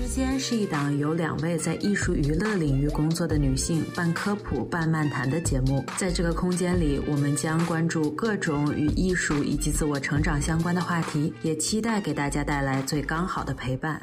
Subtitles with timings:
[0.00, 5.84] 之间是一档由两位在艺术娱乐领域工作的女性半科普半漫谈的节目。
[5.98, 14.00] 在这个空间里，我们将关注各种与艺术以及自我成长相关的话题，也期待给大家带来最刚好的陪伴。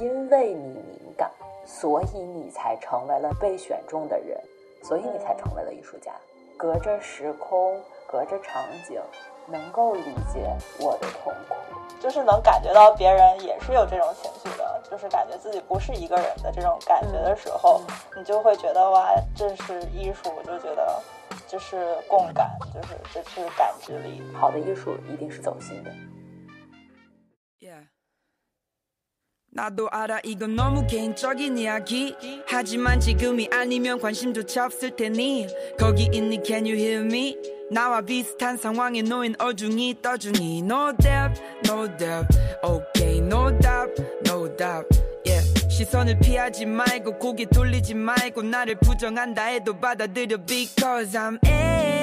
[0.00, 1.30] 因为你敏感，
[1.66, 4.40] 所以你才成为了被选中的人，
[4.82, 6.10] 所以你才成为了艺术家。
[6.56, 7.78] 隔着时空，
[8.10, 8.98] 隔着场景，
[9.52, 11.54] 能够理解我的痛苦。
[12.00, 17.80] 就是能感觉到别人也是有这种情绪的，就是感觉自己不是一个人的这种感觉的时候，
[18.16, 21.00] 你就会觉得哇，这是艺术，我就觉得
[21.48, 24.22] 就是共感，就是这是感知力。
[24.34, 25.90] 好的艺术一定是走心的。
[29.56, 32.16] 나도 알아 이건 너무 개인적인 이야기.
[32.48, 35.46] 하지만 지금이 아니면 관심조차 없을 테니.
[35.78, 36.42] 거기 있니?
[36.44, 37.36] Can you hear me?
[37.70, 40.58] 나와 비슷한 상황에 놓인 어중이 떠중이.
[40.58, 42.26] No doubt no doubt.
[42.64, 43.94] Okay no doubt
[44.26, 44.88] no doubt.
[45.24, 45.48] Yeah.
[45.70, 51.93] 시선을 피하지 말고 고개 돌리지 말고 나를 부정한다 해도 받아들여 because I'm X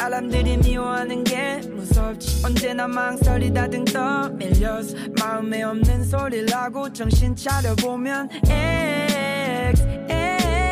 [0.00, 9.82] 사람들이 미워하는 게 무섭지 언제나 망설이다 등 떠밀려서 마음에 없는 소리를 하고 정신 차려보면 X
[10.08, 10.66] X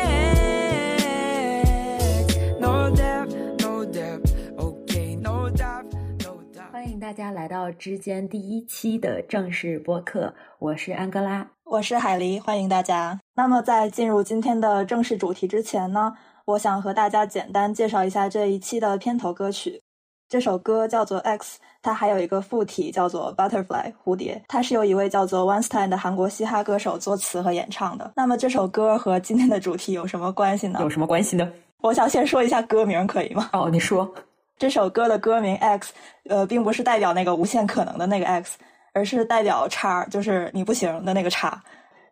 [2.59, 5.85] No doubt no doubt okay no doubt
[6.23, 11.47] no doubt 欢迎大家来到之间第一期的正式播客，我是安哥拉。
[11.63, 13.19] 我是海狸，欢迎大家。
[13.33, 16.13] 那么在进入今天的正式主题之前呢，
[16.50, 19.80] 我想和大家简单介绍一下这一期的片头歌曲。
[20.28, 23.66] 这首歌叫做《X》，它还有一个副题叫做《Butterfly》
[24.04, 28.12] 蝴蝶，它是由一位叫做 One Stein 的韩国嘻哈歌手作词和演唱的。
[28.16, 30.80] 那么这首歌和今天的主题有什么关系呢？
[30.80, 31.48] 有什么关系呢？
[31.82, 33.48] 我想先说一下歌名，可以吗？
[33.52, 34.12] 哦，你说。
[34.58, 35.92] 这首歌的歌名 X，
[36.28, 38.58] 呃，并不是代表那个无限可能的那个 X，
[38.92, 41.62] 而是代表叉，就是你不行的那个叉。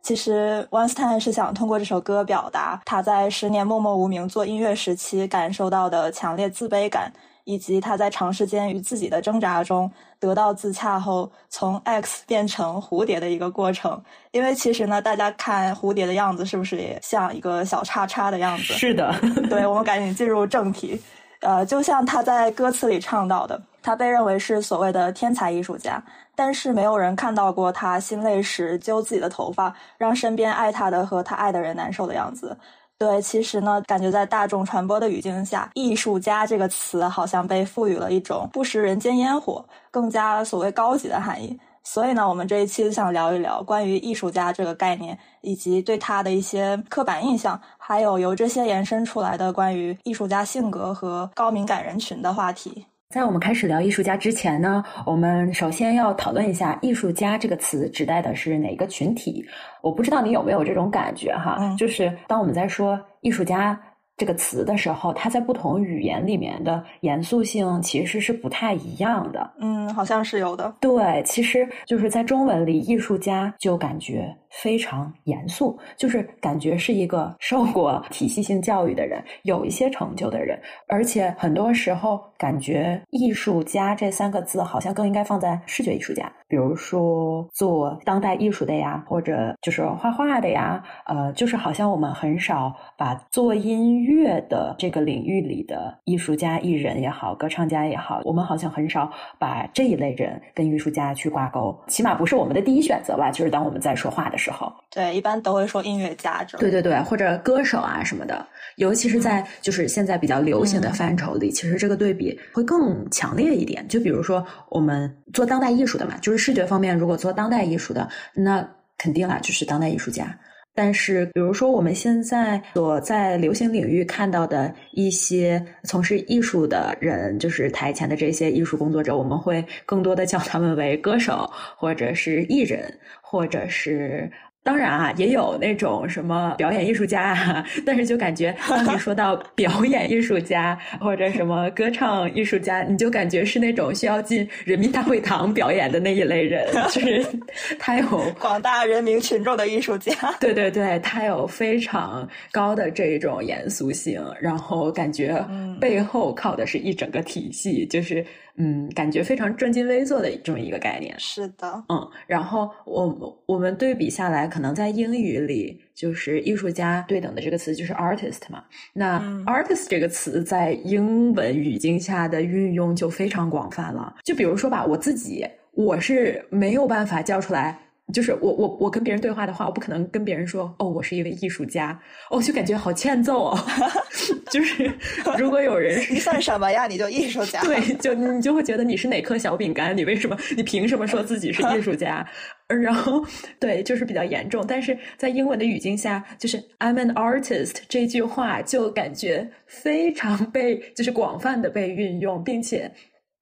[0.02, 7.12] 其实 one's time 是想通过这首歌表达他在十年默默无名做音乐时期感受到的强烈自卑感，
[7.44, 14.00] 以及他在长时间与自己的挣扎中得到自洽后，从 X 变成蝴蝶的一个过程。
[14.30, 18.64] 因为其实呢，大家看蝴蝶的样子，是不是也像一个小叉叉的样子？
[18.74, 19.14] 是的，
[19.50, 21.00] 对，我们赶紧进入正题。
[21.40, 26.02] 呃，就像他在歌词里唱到的，他被认为是所谓的天才艺术家，
[26.34, 32.56] 但是没有人看到过他心累时揪自己的头发，让身边爱他的和他爱的人难受的样子。
[32.98, 41.56] 对，其实呢，感觉在大众传播的语境下，“艺术家”这个词好像被赋予了一种不食人间烟火、更加所谓高级的含义。
[41.84, 52.84] 所以呢，我们这一期就想聊一聊关于艺术家这个概念，以及对他的一些刻板印象，还有由这些延伸出来的关于艺术家性格和高敏感人群的话题。
[53.08, 59.42] 在我们开始聊艺术家之前呢，我们首先要讨论一下“艺术家”这个词指代的是哪个群体。
[59.80, 63.80] 我不知道你有没有这种感觉哈，嗯就是当我们在说艺术家
[64.18, 69.50] 这个词的时候，它在不同语言里面的严肃性其实是不太一样的。
[69.58, 70.74] 嗯，好像是有的。
[70.78, 103.30] 对，其实就是在中文里，艺术家就感觉非常严肃，就是感觉是一个受过体系性教育的人，有一些成就的人，而且很多时候感觉艺术家这三个字好像更应该放在视觉艺术家，比如说做当代艺术的呀，或者就是画画的呀，呃，就是好像我们很少把做音乐的这个领域里的艺术家、艺人也好，歌唱家也好，我们好像很少把这一类人跟艺术家去挂钩，起码不是我们的第一选择吧。
[103.30, 106.60] 就是当我们在说话的时候，对，一般都会说音乐家这种。
[106.60, 113.86] 对对对，或者歌手啊什么的，尤其是在就是现在比较流行的范畴里，其实这个对比会更强烈一点。
[113.88, 118.66] 就比如说我们做当代艺术的嘛，就是视觉方面，如果做当代艺术的，那
[118.96, 120.38] 肯定啦，就是当代艺术家。
[120.78, 134.30] 但是，比如说我们现在所在流行领域看到的一些从事艺术的人，就是台前的这些艺术工作者，我们会更多的叫他们为歌手，或者是艺人，或者是。
[134.68, 147.24] 当然啊，也有那种什么表演艺术家啊，但是就感觉当你说到 表演艺术家或者什么歌唱艺术家，你就感觉是那种需要进人民大会堂表演的那一类人，就是
[147.80, 148.06] 他有
[148.38, 150.12] 广大人民群众的艺术家。
[150.38, 155.42] 对对对，他有非常高的这种严肃性，然后感觉
[155.80, 158.22] 背后靠的是一整个体系，就是
[158.58, 161.14] 嗯，感觉非常正襟危坐的这么一个概念。
[161.18, 168.64] 是的，嗯，然后我我们对比下来，可能在英语里，就是艺术家对等的这个词就是 artist 嘛。
[168.92, 174.16] 那嗯 artist 这个词在英文语境下的运用就非常广泛了。
[174.24, 177.78] 就比如说吧，我自己我是没有办法叫出来
[178.12, 181.98] 就是我我我跟别人对话的话，我不可能跟别人说哦，我是一位艺术家，
[182.30, 183.58] 哦，就感觉好欠揍哦。
[184.50, 184.90] 就是
[185.36, 186.86] 如果有人 你算什么呀？
[186.86, 187.60] 你就艺术家？
[187.62, 189.94] 对，就你就会觉得你是哪颗小饼干？
[189.94, 190.36] 你为什么？
[190.56, 192.26] 你凭什么说自己是艺术家？
[192.82, 193.22] 然后
[193.60, 194.64] 对，就是比较严重。
[194.66, 202.90] 但是在英文的语境下，就是 I'm an artist 这句话就感觉非常被就是广泛的被运用，并且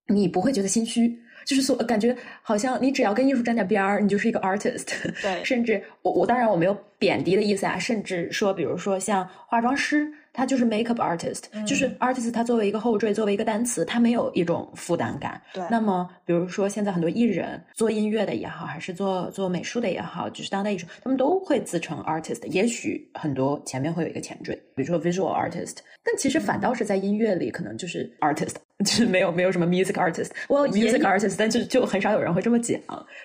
[0.09, 1.17] 你不会觉得心虚。
[1.47, 4.89] 就是所感觉好像你只要跟艺术沾点边儿，你就是一个 artist。
[5.23, 10.07] 对，甚至我我当然我没有贬低的意思啊，甚至说，比如说像化妆师。
[10.39, 15.41] 他就是 makeup artist，就是 artist，他作为一个后缀，作为一个单词，他没有一种负担感。
[15.55, 15.65] 对。
[15.71, 22.47] 那么，比如说现在很多艺人做音乐的也好，还是做做美术的也好，就是当代艺术，他们都会自称 artist。
[22.49, 30.31] 也许很多前面会有一个前缀，比如说 visual artist，但其实反倒是在音乐里，可能就是 artist，就是没有没有什么 music artist。
[30.49, 32.79] well music artist，但就就很少有人会这么讲。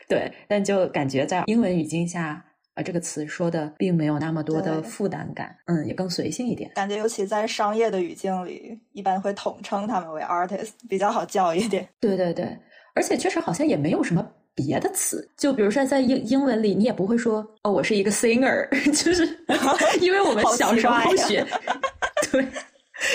[0.07, 0.31] 对。
[0.48, 2.45] 但就感觉在英文语境下。
[2.74, 6.71] 啊，这个词说的并没有那么多的负担感，嗯，也更随性一点。
[6.74, 11.86] 感觉尤其在商业的语境里，一般会统称他们为 artist，比较好叫一点。
[12.00, 12.57] 对对对，
[12.95, 14.25] 而且确实好像也没有什么
[14.56, 18.65] 别的词，就比如说在英英文里，你也不会说哦，我是一个 singer，
[19.03, 19.25] 就是
[20.00, 21.45] 因为我们小时候学，
[22.31, 22.48] 对。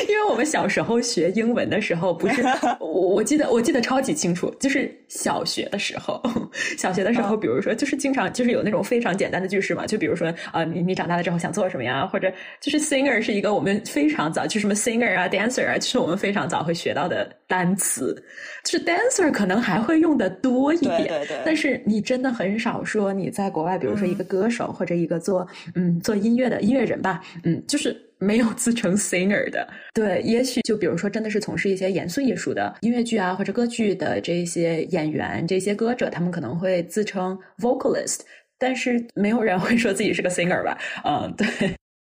[0.09, 2.43] 因为我们小时候学英文的时候，不是
[2.81, 6.21] 我我记得我记得超级清楚，就是小学的时候，
[6.79, 12.07] 小学的时候，比如说就是经常就是有那种非常简单的句式嘛，就比如说啊，你你长大了之后想做什么呀？
[12.07, 18.15] 或者就是 singer 是一个我们非常早就什么 singer 啊，dancer 啊，就是我们非常早会学到的单词。
[18.65, 21.39] 就是 dancer 可能还会用的多一点，对对。
[21.45, 27.97] 但是你真的很少说你在国外，比如说一个歌手或者一个做嗯做音乐的音乐人吧，嗯，就是。
[28.19, 38.21] 没有自称 singer 的，对，也许就比如说，真的是从事一些严肃艺术的音乐剧啊，或者歌剧的这些演员、这些歌者，他们可能会自称 vocalist，
[38.59, 40.79] 但是没有人会说自己是个 singer 吧？
[41.05, 41.47] 嗯，对，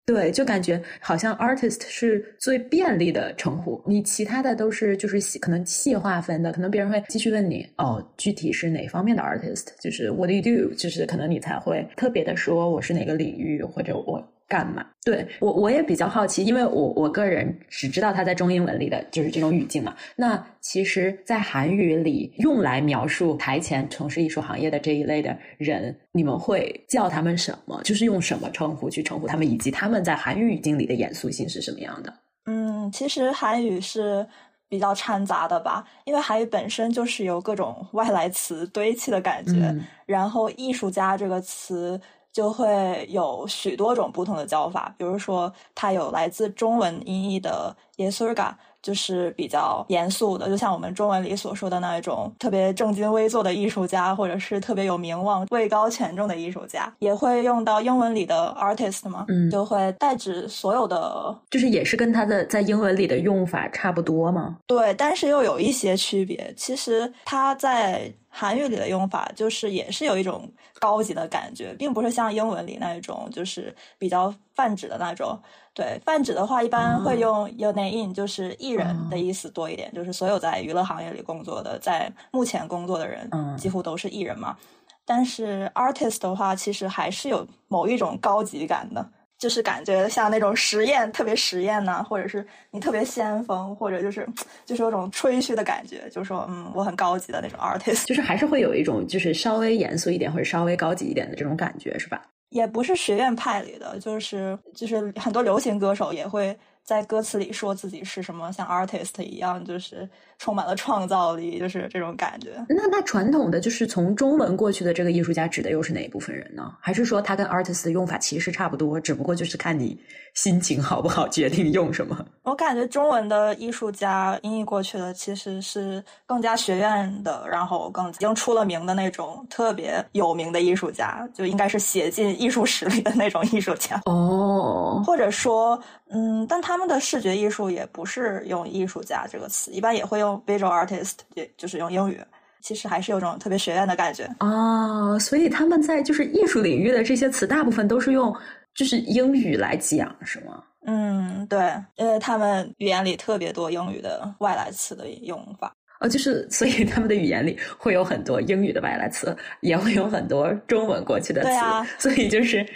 [0.07, 9.67] 对，就感觉好像 artist 是最便利的称呼，你其他的都是就是可能细划分的，可能别人会继续问你，哦，具体是哪方面的 artist？
[9.81, 10.75] 就是 what do you do？
[10.75, 14.27] 就是可能你才会特别的说我是哪个领域，或者我。
[14.51, 14.85] 干嘛？
[15.05, 19.95] 对我我也比较好奇，因为我我个人只知道它在中英文里的就是这种语境嘛。
[20.17, 27.81] 那其实，在韩语里用来描述台前从事艺术行业的这一类的人，你们会叫他们什么？
[27.85, 32.13] 就是用什么称呼去称呼他们，以及他们在韩语语境里的严肃性是什么样的？
[32.47, 34.27] 嗯，其实韩语是
[34.69, 39.73] 比较掺杂的吧，因为韩语本身就是由各种外来词堆砌的感觉，
[40.07, 42.01] 然后“艺术家”这个词。
[42.33, 48.57] 就会有许多种不同的叫法，比如说，它有来自中文音译的耶稣嘎。
[48.83, 64.57] 就是比较严肃的，就像我们中文里所说的那一种特别正襟危坐的艺术家，或者是特别有名望、位高权重的艺术家，也会用到英文里的 artist 嘛，嗯，就会代指所有的，就是也是跟它的在英文里的用法差不多吗？
[64.67, 66.51] 对，但是又有一些区别。
[66.57, 75.39] 其实它在韩语里的用法，就是也是有一种高级的感觉，并不是像英文里那一种，就是比较泛指的那种。
[75.73, 84.57] 对泛指的话，一般会用 your name，就是艺人的意思多一点，就是所有在娱乐行业里工作的，在目前工作的人，几乎都是艺人嘛。
[85.05, 94.25] 但是 artist 的话，其实还是有某一种高级感的，就是感觉像那种实验，特别实验呢，或者是你特别先锋，或者就是
[94.67, 102.23] 就是有种吹嘘的感觉，就说嗯，我很高级的那种 artist，就是还是会有一种就是稍微严肃一点或者稍微高级一点的这种感觉，是吧？
[102.51, 106.57] 也不是学院派里的，就是就是很多流行歌手也会。
[106.85, 110.09] 在歌词里说自己是什么，像 artist 一样，就是
[110.39, 112.51] 充满了创造力，就是这种感觉。
[112.69, 116.75] 那那传统的就是从中文过去的这个艺术家，指的又是哪一部分人呢？
[116.81, 119.97] 还是说他跟 artist 的用法其实差不多，只不过就是看你
[120.35, 122.27] 心情好不好决定用什么？
[122.43, 134.01] 我感觉中文的艺术家音译过去的其实是更加学院的，然后更已经出了名的那种特别有名的艺术家，就应该是写进艺术史里的那种艺术家。
[134.07, 135.81] 哦，或者说。
[136.13, 142.21] 嗯，但他们的视觉艺术也不是用“艺术家”这个词，一般也会用 “visual artist”，也就是用英语。
[142.61, 145.19] 其实还是有种特别学院的感觉啊。
[145.19, 148.35] 所以他们在就是艺术领域的这些词，大部分都是用
[148.75, 150.63] 就是英语来讲，是吗？
[150.87, 155.75] 嗯，对，因为他们语言里特别多英语的外来词的用法。
[156.01, 161.51] 哦，就是 所以他们的语言里会有很多英语的外来词，也会有很多中文过去的词，
[161.99, 162.67] 所以就是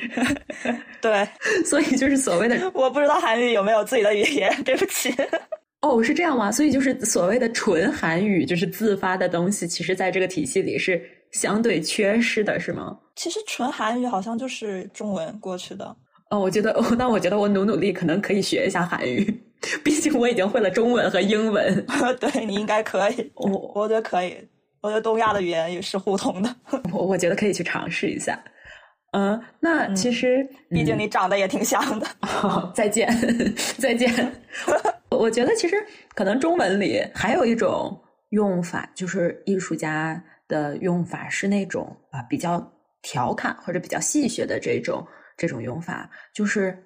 [1.01, 1.27] 对，
[1.65, 5.13] 所以就是所谓的我不知道韩语有没有自己的语言， 对不起。
[5.81, 6.51] 哦，是这样吗？
[6.51, 12.97] 所以就是所谓的纯韩语，就是自发的东西，其实在这个体系里是相对缺失的，是吗？
[13.17, 15.95] 其实纯韩语好像就是中文过去的。
[16.31, 19.44] 哦，我觉得，那我觉得我努努力可能可以学一下韩语，
[19.83, 21.87] 毕竟我已经会了中文和英文。
[22.21, 24.37] 对你应该可以，我我觉得可以。
[24.81, 26.57] 我觉得东亚的语言也是互通的，
[26.93, 28.39] 我我觉得可以去尝试一下。
[29.13, 32.07] 嗯，那其实毕竟你长得也挺像的。
[32.75, 33.09] 再见，
[33.79, 34.13] 再见。
[35.09, 35.77] 我觉得其实
[36.15, 37.99] 可能中文里还有一种
[38.31, 42.63] 用法，就是艺术家的用法是那种啊比较
[43.01, 45.03] 调侃或者比较戏谑的这种
[45.39, 46.77] 这种用法，就是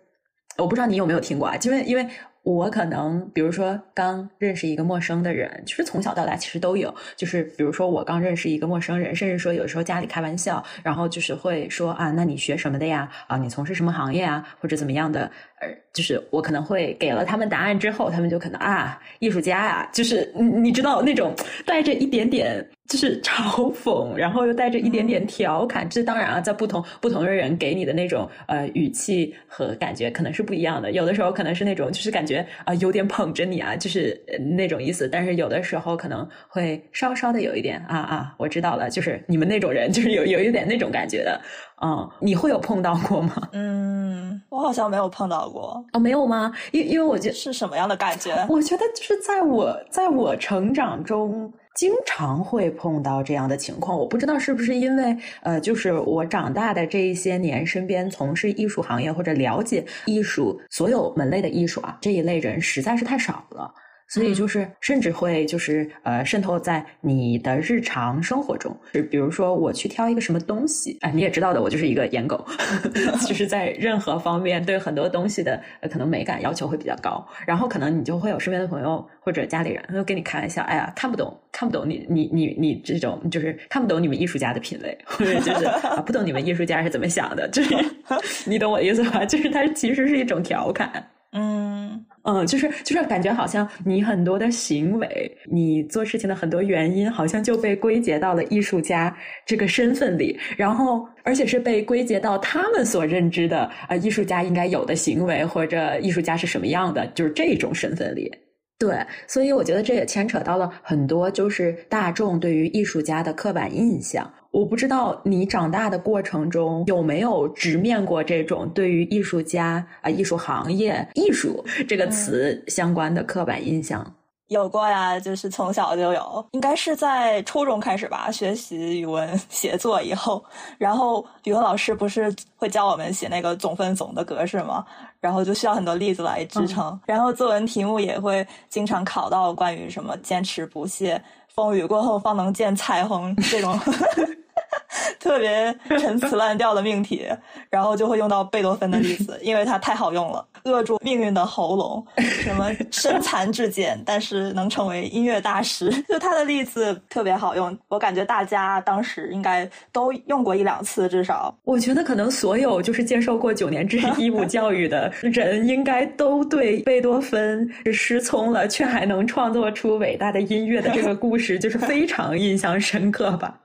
[0.57, 2.09] 我不知道你有没有听过啊，因为因为。
[2.49, 13.07] 我可能，比如说刚认识一个陌生的人，其实从小到大其实都有，就是比如说我刚认识一个陌生人，甚至说有时候家里开玩笑，然后就是会说啊，那你学什么的呀？
[13.27, 14.43] 啊，你从事什么行业啊？
[14.61, 15.31] 或者怎么样的？
[15.61, 21.35] 呃，就是我可能会给了他们答案之后，他们就可能啊，艺术家啊，就是你你知道那种
[21.67, 25.87] 带着一点点就是嘲讽，然后又带着一点点调侃。
[25.89, 30.91] 这当然啊，在不同不同的人给你的那种呃语气和感觉可能是不一样的。
[30.93, 34.19] 有的时候可能是那种就是感觉啊有点捧着你啊，就是
[34.57, 35.07] 那种意思。
[35.07, 41.39] 但是有的时候可能会稍稍的有一点啊啊，我知道了，就是你们那种人，就是有有一点那种感觉的。
[41.81, 43.35] 嗯，你会有碰到过吗？
[43.53, 45.85] 嗯，我好像没有碰到过。
[45.93, 46.53] 哦，没有吗？
[46.73, 48.33] 因因为我觉得是什么样的感觉？
[48.49, 53.97] 我觉得就是在我在我成长中，经常会碰到这样的情况。
[53.97, 63.73] 我不知道是不是因为呃，就是我长大的这一些年，身边从事艺术行业或者了解艺术所有门类的艺术啊这一类人实在是太少了。
[64.09, 68.75] 所以就是，甚至会就是呃渗透在你的日常生活中。
[68.93, 72.45] 就比如说，我去挑一个什么东西，哎，你也知道的，我就是一个颜狗，
[73.29, 75.61] 就是在任何方面对很多东西的
[75.91, 77.25] 可能美感要求会比较高。
[77.47, 87.75] 然后可能你就会有身边的朋友或者家里人，会跟你开玩笑，哎呀，看不懂，看不懂你你你你这种，就是看不懂你们艺术家的品味， 或者就是啊，不懂你们艺术家是怎么想的，就是
[88.49, 89.25] 你懂我的意思吧？
[89.27, 91.05] 就是它其实是一种调侃。
[91.39, 99.17] 嗯嗯，就是就是感觉好像你很多的行为，你做事情的很多原因，好像就被归结到了艺术家
[99.47, 108.31] 这个身份里，然后而且是被归结到他们所认知的啊艺术家应该有的行为或者艺术家是什么样的，就是这种身份里。
[108.79, 114.31] 对，所以我觉得这也牵扯到了很多，就是大众对于艺术家的刻板印象。
[114.51, 124.15] 我不知道你长大的过程中有没有直面过这种对于艺术家啊、艺术行业、艺术这个词相关的刻板印象。
[124.49, 130.43] 有过呀，就是从小就有，应该是在初中开始吧，学习语文 写作以后，
[130.79, 134.87] 然后语文老师不是会教我们写那个总分总的格式吗？
[135.21, 141.23] 然后就需要很多例子来支撑，然后作文题目也会经常考到关于什么坚持不懈。
[141.59, 143.77] 风雨过后方能见彩虹，这种。
[145.21, 147.27] 特别陈词滥调的命题，
[147.71, 150.45] 然后就会用到贝多芬的例子，因为它太好用了。
[150.65, 157.77] 扼住命运的喉咙，什么身残志坚，但是能成为音乐大师， 就他的例子特别好用。
[157.89, 161.55] 我感觉大家当时应该都用过一两次，至少。
[161.65, 171.59] 我觉得可能所有就是接受过九年制义务教育的人，应该都对贝多芬失聪了却还能创作出伟大的音乐的这个故事。
[171.59, 173.59] 就是非常印象深刻吧，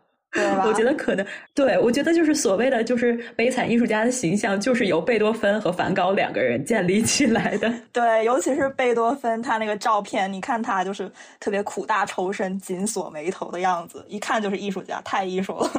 [0.65, 7.71] 我觉得可能对我觉得就是所谓的就是悲惨艺术家的形象，就是由贝多芬和梵高两个人建立起来的。
[7.93, 15.69] 对，尤其是贝多芬，他那个照片，你看他就是特别苦大仇深、紧锁眉头的样子，一看就是艺术家，太艺术了。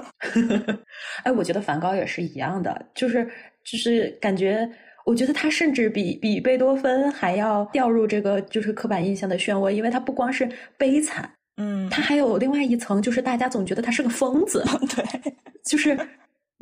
[1.24, 3.28] 哎，我觉得梵高也是一样的，就是
[3.64, 4.68] 就是感觉，
[5.04, 11.28] 我觉得他甚至比比贝多芬还要掉入这个就是刻板印象的漩涡，因为他不光是悲惨。
[11.56, 15.32] 嗯，他还有另外一层，就是大家总觉得他是个疯子， 对，
[15.64, 15.96] 就是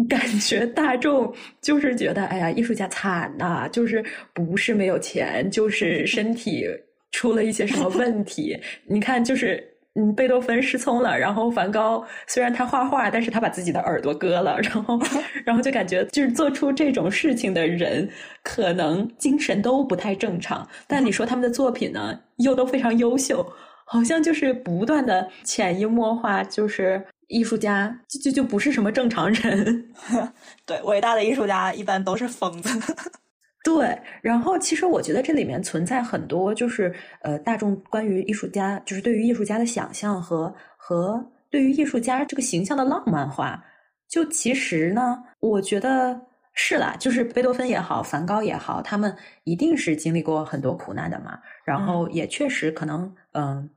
[0.09, 6.67] 感觉大众就是觉得，哎呀，艺术家惨呐，就是不是没有钱，就是身 体
[7.11, 8.59] 出了一些什么问题。
[8.87, 14.99] 你看，就是嗯，贝多芬失聪了，然后梵高虽然他画画，但是他把自己的耳朵割了，然后，
[15.45, 18.09] 然后就感觉就是做出这种事情的人，
[18.43, 20.67] 可能精神都不太正常。
[20.87, 23.47] 但你说他们的作品呢，又都非常优秀。
[23.93, 29.87] 好像就是不断的潜移默化，就是艺术家就就就不是什么正常人。
[30.65, 32.95] 对，伟大的艺术家一般都是疯子。
[33.63, 43.63] 对，然后其实我觉得这里面存在很多，就是呃，大众关于艺术家，就是对于艺术家的想象和和对于艺术家这个形象的浪漫化。
[44.09, 46.19] 就其实呢，我觉得
[46.55, 51.39] 是啦，就是贝多芬也好，梵高也好，他们一定是经历过很多苦难的嘛。
[51.63, 53.69] 然后也确实可能，嗯。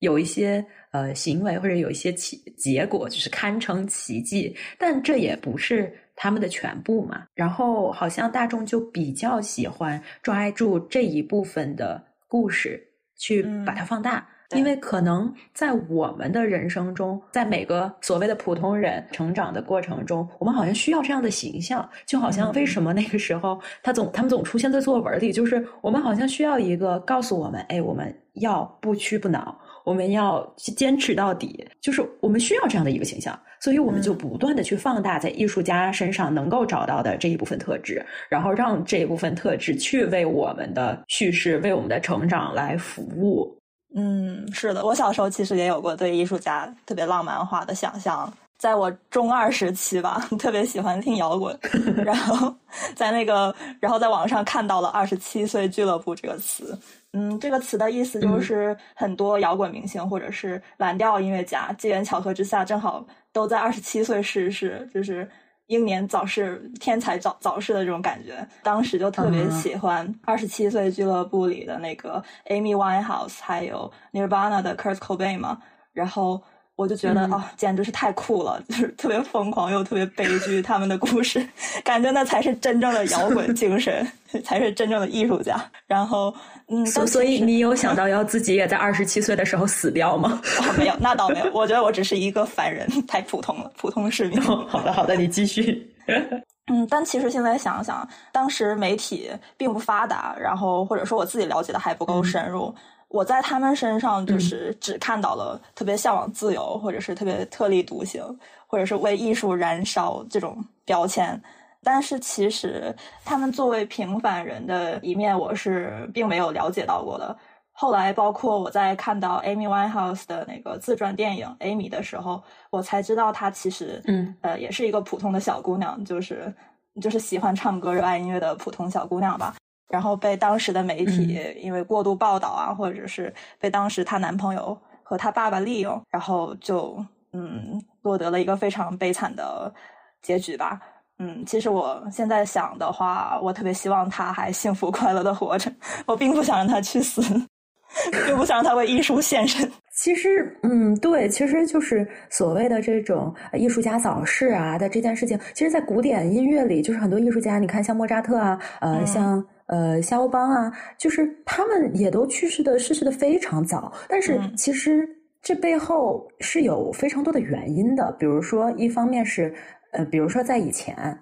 [0.00, 7.24] 有一些呃行为或者有一些奇结果，就是堪称奇迹，但这也不是他们的全部嘛。
[7.34, 12.82] 然后好像大众就比较喜欢抓住这一部分的故事
[13.16, 14.26] 去把它放大。
[14.56, 29.54] 因为可能在我们的人生中，在每个所谓的普通人成长的过程中，我们好像需要这样的形象，就好像为什么那个时候他总他们总出现在作文里，就是我们好像需要一个告诉我们，哎，我们要不屈不挠，
[29.88, 43.50] 我们要去坚持到底，就是我们需要这样的一个形象，所以我们就不断的去放大在艺术家身上能够找到的这一部分特质，然后让这一部分特质去为我们的叙事、为我们的成长来服务。
[43.96, 48.30] 嗯，是的，我小时候其实也有过对艺术家特别浪漫化的想象。
[48.58, 51.56] 在我中二时期吧， 特别喜欢听摇滚，
[52.04, 52.52] 然后
[52.94, 56.76] 在那个，然后在网上看到了“二十七岁俱乐部”这个词。
[57.12, 65.28] 嗯，这个词的意思就是很多摇滚明星或者是蓝调音乐家，机缘巧合之下，正好都在二十七岁逝世，就是。
[65.68, 75.58] 英年早逝、天才早早逝的这种感觉，当时就特别喜欢《二十七岁俱乐部》里的那个 Amy Winehouse，还有 Nirvana 的 Kurt Cobain 嘛，
[75.92, 76.42] 然后。
[76.78, 81.44] 我就觉得啊，简直是太酷了，就是特别疯狂又特别悲剧，他们的故事，
[81.82, 84.06] 感觉那才是真正的摇滚 精神，
[84.44, 85.60] 才是真正的艺术家。
[85.88, 86.32] 然后，
[86.68, 90.40] 嗯，所所以你有想到要自己也在二十七岁的时候死掉吗？
[90.78, 91.50] 没有，那倒没有。
[91.52, 94.40] 我觉得我只是一个凡人，太普通了，普通市民。
[94.40, 95.84] 好的，好的，你继续。
[96.70, 102.72] 嗯，但其实现在想想，当时媒体并不发达，然后或者说我自己了解的还不够深入。
[103.08, 108.22] 我在他们身上就是只看到了特别向往自由，或者是特别特立独行，
[108.66, 111.40] 或者是为艺术燃烧这种标签。
[111.82, 117.34] 但是其实他们作为平凡人的一面，我是并没有了解到过的。
[117.72, 126.52] 后来，包括我在看到 Amy Winehouse 的那个自传电影《Amy》的时候，我才知道她其实，嗯，呃，也是一个普通的小姑娘，就是
[127.00, 129.54] 就是喜欢唱歌、热爱音乐的普通小姑娘吧。
[129.88, 139.72] 然后被当时的媒体因为过度报道啊，或者是被当时她男朋友和她爸爸利用，然后就嗯落得了一个非常悲惨的
[140.20, 140.78] 结局吧。
[141.18, 145.72] 嗯，其实我现在想的话，我特别希望她还幸福快乐的活着，
[146.06, 147.22] 我并不想让她去死，
[148.26, 149.68] 并不想让她为艺术献身。
[149.96, 159.44] 其实，嗯，对，其实就是所谓的这种艺术家早逝啊的这件事情，其实，在古典音乐里，就是很多艺术家，你看像莫扎特啊，呃，像。
[159.68, 165.08] 呃，肖邦啊，就是他们也都去世的逝世的非常早，但是其实
[165.42, 168.10] 这背后是有非常多的原因的。
[168.18, 169.54] 比如说，一方面是
[169.92, 171.18] 呃，比如说在以前，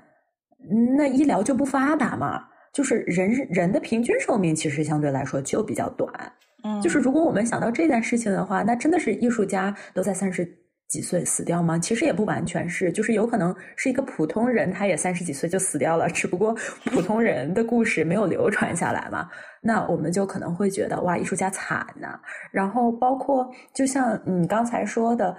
[0.97, 6.11] 那医疗就不发达嘛，就是人人的平均寿命其实相对来说就比较短。
[6.63, 10.49] 嗯，就是如果我们想到这件事情的话，那真的是艺术家都在三十。
[10.89, 11.79] 几岁死掉吗？
[11.79, 16.09] 其实也不完全是，就是有可能是一个普通人，他也三十几岁就死掉了。
[16.09, 19.29] 只不过普通人的故事没有流传下来嘛，
[19.61, 22.21] 那我们就可能会觉得哇，艺术家惨呐。
[22.53, 25.37] 然后包括就像你刚才说的，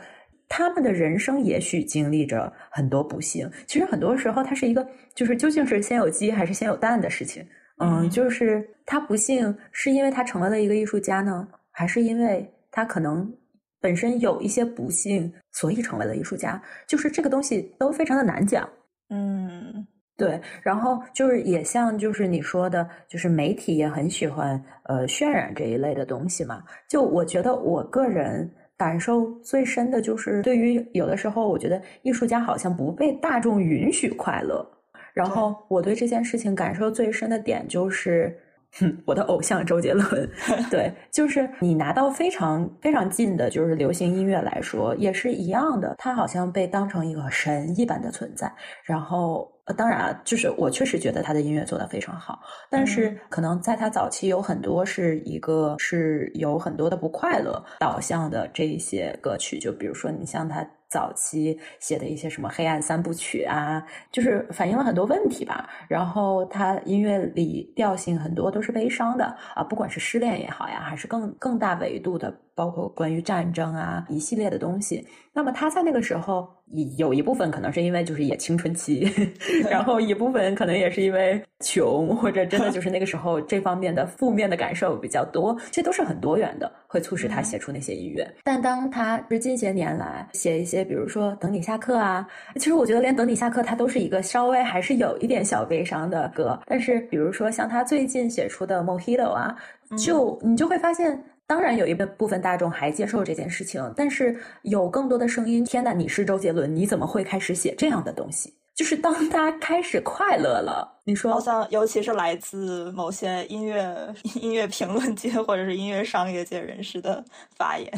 [0.49, 3.49] 他们的人生也许经历着很多不幸。
[3.65, 7.45] 其实很多时候，它是一个就是究竟是先有鸡还是先有蛋的事情。
[7.79, 13.33] 嗯，就是他不幸是因为他成为了一个艺术家呢，还是因为他可能？
[13.79, 18.67] 本身有一些不幸，所以成为了艺术家，就是这个东西都非常的难讲。
[19.09, 19.85] 嗯，
[20.17, 20.39] 对。
[20.61, 26.63] 然后就是也像就是你说的，就是媒体也很喜欢呃渲染这一类的东西嘛。
[26.89, 34.67] 就我觉得我个人感受最深的就是，对于有的时候，我觉得艺术家好像不被大众允许快乐。
[35.13, 38.37] 然后我对这件事情感受最深的点就是。
[39.05, 40.29] 我的偶像周杰伦，
[40.69, 45.95] 对，就是你拿到非常非常近的，就是流行音乐来说，也是一样的。
[45.97, 48.51] 他好像被当成一个神一般的存在。
[48.83, 60.67] 然后，呃，当然啊，就是我确实觉得他的音乐做得非常好，但是可能在他早期有很多是一个是有很多的不快乐导向的这一些歌曲，就比如说你像他。
[60.89, 65.69] 早期写的一些什么黑暗三部曲啊，就是反映了很多问题吧。
[65.87, 75.07] 然后他音乐里调性很多都是悲伤的啊，不管是失恋也好呀，还是更更大维度的，包括关于战争啊一系列的东西。
[75.31, 76.49] 那么他在那个时候。
[76.97, 79.09] 有一部分可能是因为就是也青春期，
[79.71, 88.29] 然后一部分可能也是因为穷，或者真的就是那个时候这方面的负面的感受比较多，这都是很多元的，会促使他写出那些音乐。
[88.43, 96.59] 但当他是近些年来写一些，比如说《等你下课》啊，其实我觉得连《等你下课》他都是一个稍微还是有一点小悲伤的歌。
[96.65, 99.55] 但是比如说像他最近写出的《Mojito》啊，
[99.97, 101.23] 就你就会发现。
[101.47, 105.63] 当然，有一部分大众还接受这件事情，但是有更多的声音。
[105.63, 108.53] 天哪，你是周杰伦，你怎么会开始写这样的东西？
[108.75, 117.23] 就是当大家开始快乐了，你说，好像尤其是来自某些音乐音乐评论界或者是音乐商业界人士的
[117.55, 117.89] 发言。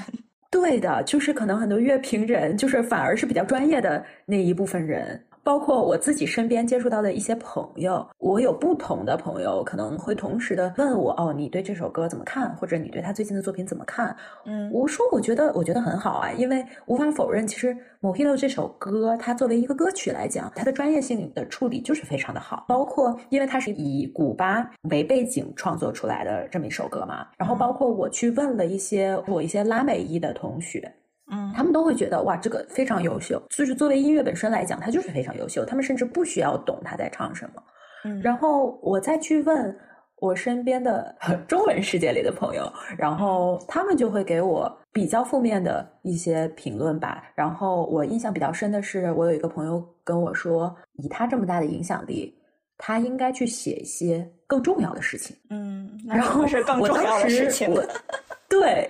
[0.51, 5.19] 对的，就是可能很多乐评人，就是反而是比较专业的那一部分人。
[5.49, 12.55] 包括我自己身边接触到的一些朋友，我有不同的朋友可能会同时的问我：“哦，你对这首歌怎么看？
[12.57, 22.65] 或者你对他最近的作品怎么看？”嗯，我说我觉得我觉得很好啊，因为无法否认，其实《Mojito》这首歌，它作为一个歌曲来讲，它的专业性的处理就是非常的好。
[22.67, 30.93] 包括因为它是以古巴为背景创作出来的这么一首歌嘛，然后包括我去问了一些我一些拉美裔的同学。
[31.31, 33.41] 嗯，他们都会觉得哇，这个非常优秀。
[33.49, 35.63] 就是作为音乐本身来讲，它就是非常优秀。
[35.63, 37.63] 他们甚至不需要懂他在唱什么。
[38.05, 39.77] 嗯，然后我再去问
[40.17, 41.15] 我身边的
[41.47, 47.23] 中文世界里的朋友，然后他们就会给我比较负面的一些评论吧。
[47.35, 52.33] 然后我印象比较深的是，我有一个朋友跟我说，以他这么大的影响力，
[52.77, 55.35] 他应该去写一些更重要的事情。
[55.49, 57.73] 嗯，然后是更重要的事情。
[58.49, 58.89] 对。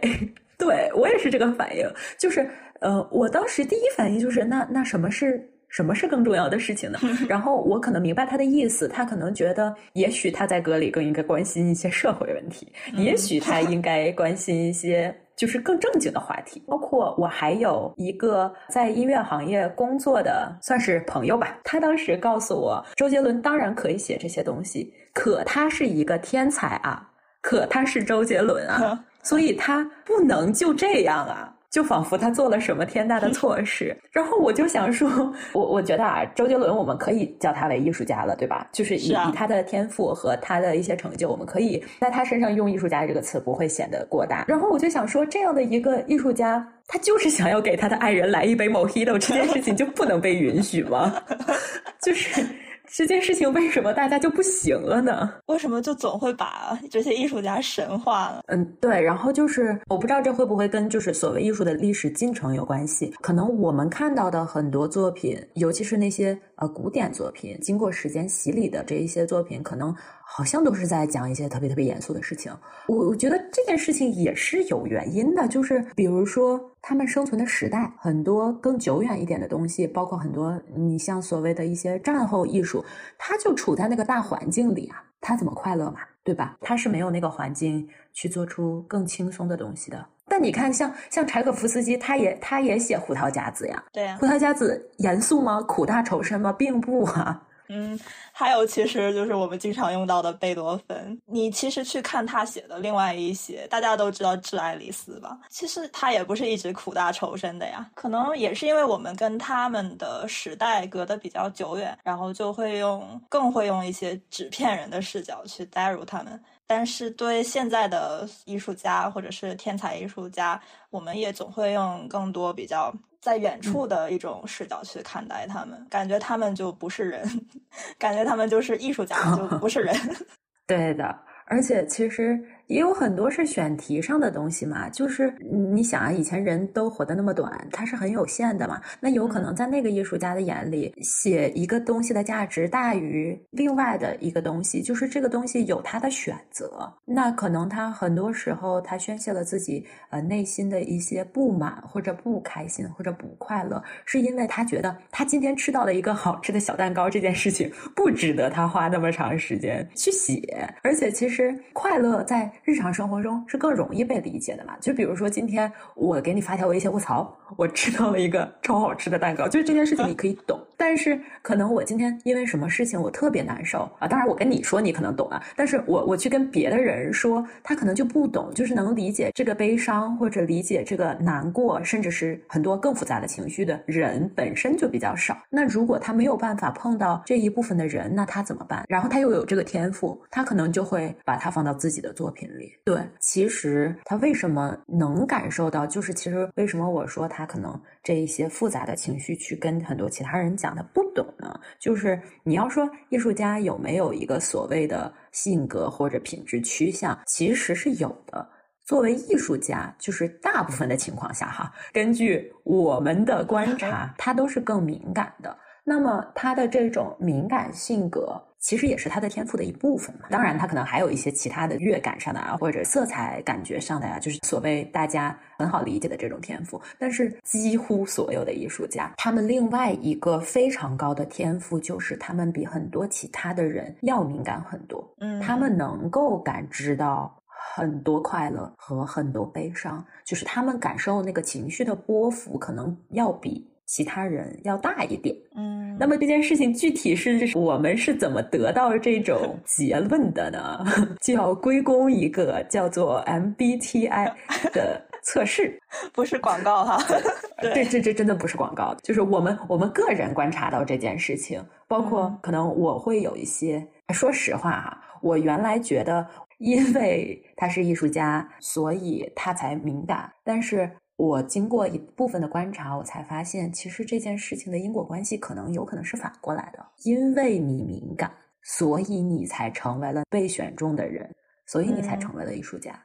[0.60, 2.48] 对我也是这个反应，就是
[2.82, 7.00] 呃，我当时第一反应就是那那什么是什么是更重要的事情呢？
[7.30, 16.62] 然后我可能明白他的意思，他可能觉得也许他在歌里更应该关心一些社会问题，也许 他应该关心一些就是更正经的话题。
[16.68, 27.08] 包括我还有一个在音乐行业工作的算是朋友吧，他当时告诉我，周杰伦当然可以写这些东西，可他是一个天才啊，
[27.42, 29.06] 可他是周杰伦啊。
[29.30, 33.96] 所以他不能就这样啊，就仿佛他做了什么天大的错事。
[34.12, 35.08] 然后我就想说，
[35.54, 38.68] 我我觉得啊，周杰伦我们可以叫他为艺术家了，对吧？
[38.72, 44.46] 就是以以他的天赋和他的一些成就，我们可以在他身上用“艺术家”这个词，不会显得过大。
[44.48, 51.14] 然后我就想说，这样的一个艺术家，他就是想要给他的爱人来一杯 Mojito，这件事情就不能被允许吗？
[52.02, 52.44] 就是。
[52.92, 55.32] 这件事情为什么大家就不行了呢？
[55.46, 58.44] 为什么就总会把这些艺术家神化了？
[58.48, 59.00] 嗯，对。
[59.00, 63.14] 然后就是我不知道这会不会跟就是所谓艺术的历史进程有关系。
[63.22, 69.96] 可能我们看到的很多作品，尤其是那些呃古典作品，经过时间洗礼的这一些作品，可能。
[70.32, 72.56] 好像都是在讲一些特别特别严肃的事情。
[72.88, 82.86] 我我觉得这件事情也是有原因的，就是比如说他们生存的时代，很多更久远一点的东西，包括很多你像所谓的一些战后艺术，
[83.18, 86.58] 它就处在那个大环境里啊，它怎么快乐嘛，对吧？
[86.62, 90.06] 它是没有那个环境去做出更轻松的东西的。
[90.28, 95.60] 但你看，像像柴可夫斯基，他也他也写《胡桃夹子》呀，对呀，《胡桃夹子》严肃吗？
[95.64, 96.54] 苦大仇深吗？
[96.54, 97.44] 并不啊。
[97.70, 97.98] 嗯，
[98.32, 101.22] 还有其实就是我们经常用到的贝多芬。
[101.26, 105.38] 你其实去看他写的另外一些，大家都知道《致爱丽丝》吧？
[105.50, 107.88] 其实他也不是一直苦大仇深的呀。
[107.94, 116.44] 可能也是因为我们跟他们的时代隔得比较久远，然后就会用更会用一些纸片人的视角去代入他们。
[116.66, 122.92] 但是对现在的艺术家或者是天才艺术家，我们也总会用更多比较。
[123.22, 127.48] 在远处的一种视角去看待他们，感觉他们就不是人，
[128.00, 129.96] 感觉他们就是艺术家，就不是人。
[130.68, 131.20] 对的。
[131.46, 138.80] 而且其实也有很多是选题上的东西嘛，就是你想啊，以前人都活得那么短，它是很有限的嘛。
[139.00, 146.94] 那有可能在那个艺术家的眼里，写一个东西的价值大于另外的一个东西，就是这个东西有他的选择。
[147.06, 161.40] 那可能他很多时候他宣泄了自己呃内心的一些不满或者不开心或者不快乐，是因为他觉得他今天吃到了一个好吃的小蛋糕这件事情不值得他花那么长时间去写，而且其实。
[161.40, 164.76] 实快乐在日常生活中是更容易被理解的嘛？
[164.80, 170.60] 就比如说今天我给你发条微信，我操，我吃到了一个超好吃的蛋糕，就是这件事情你可以懂。
[170.78, 174.08] 但是可能我今天因为什么事情我特别难受啊？
[174.08, 185.38] 当然我跟你说你可能懂啊，但是我我去跟别的人说，他可能就不懂，就是能理解这个悲伤或者理解这个难过，甚至是很多更复杂的情绪的人本身就比较少。
[185.50, 188.86] 那如果他没有办法碰到这一部分的人，那他怎么办？
[188.88, 191.16] 然后他又有这个天赋，他可能就会。
[191.26, 192.49] 把它放到自己的作品
[192.86, 195.86] 对，其实他为什么能感受到？
[195.86, 201.60] 就是其实为什么我说他可能这一些复杂的情绪去跟很多其他人讲的不懂呢？
[201.80, 208.48] 就是你要说艺术家有没有一个所谓的性格或者品质趋向，其实是有的。
[208.84, 215.56] 作为艺术家，就是大部分的情况下哈，根据我们的观察，他都是更敏感的。
[215.84, 218.42] 那么他的这种敏感性格。
[218.60, 220.28] 其实也是他的天赋的一部分嘛。
[220.30, 226.82] 当然，他可能还有一些其他的乐感上的啊，或者色彩感觉上的呀，就是所谓大家很好理解的这种天赋。
[226.98, 235.08] 但是，几乎所有的艺术家，他们另外一个非常高的天赋，就是他们比很多其他的人要敏感很多。
[235.20, 243.69] 嗯，他们能够感知到很多快乐和很多悲伤，就是他们感受那个情绪的波幅，可能要比。
[243.90, 250.86] 其他人要大一点，嗯，那么这件事情具体是我们是怎么得到这种结论的呢？
[251.20, 254.32] 就要归功一个叫做 MBTI
[254.72, 255.82] 的测试，
[256.14, 257.00] 不是广告哈。
[257.60, 266.24] 对，这这真的不是广告，就是我们我们个人观察到这件事情，包括可能我会有一些，说实话哈，我原来觉得
[266.60, 270.88] 因为他是艺术家，所以他才敏感，但是。
[271.20, 276.80] 我经过一部分的观察，我才发现，其实这件事情的因果关系可能有可能是反过来的。
[277.04, 278.32] 因为你敏感，
[278.64, 281.30] 所以你才成为了被选中的人，
[281.66, 282.98] 所以你才成为了艺术家。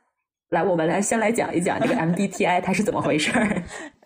[0.50, 3.64] 来，我们来先来讲一讲这个 MBTI 它是怎么回事儿。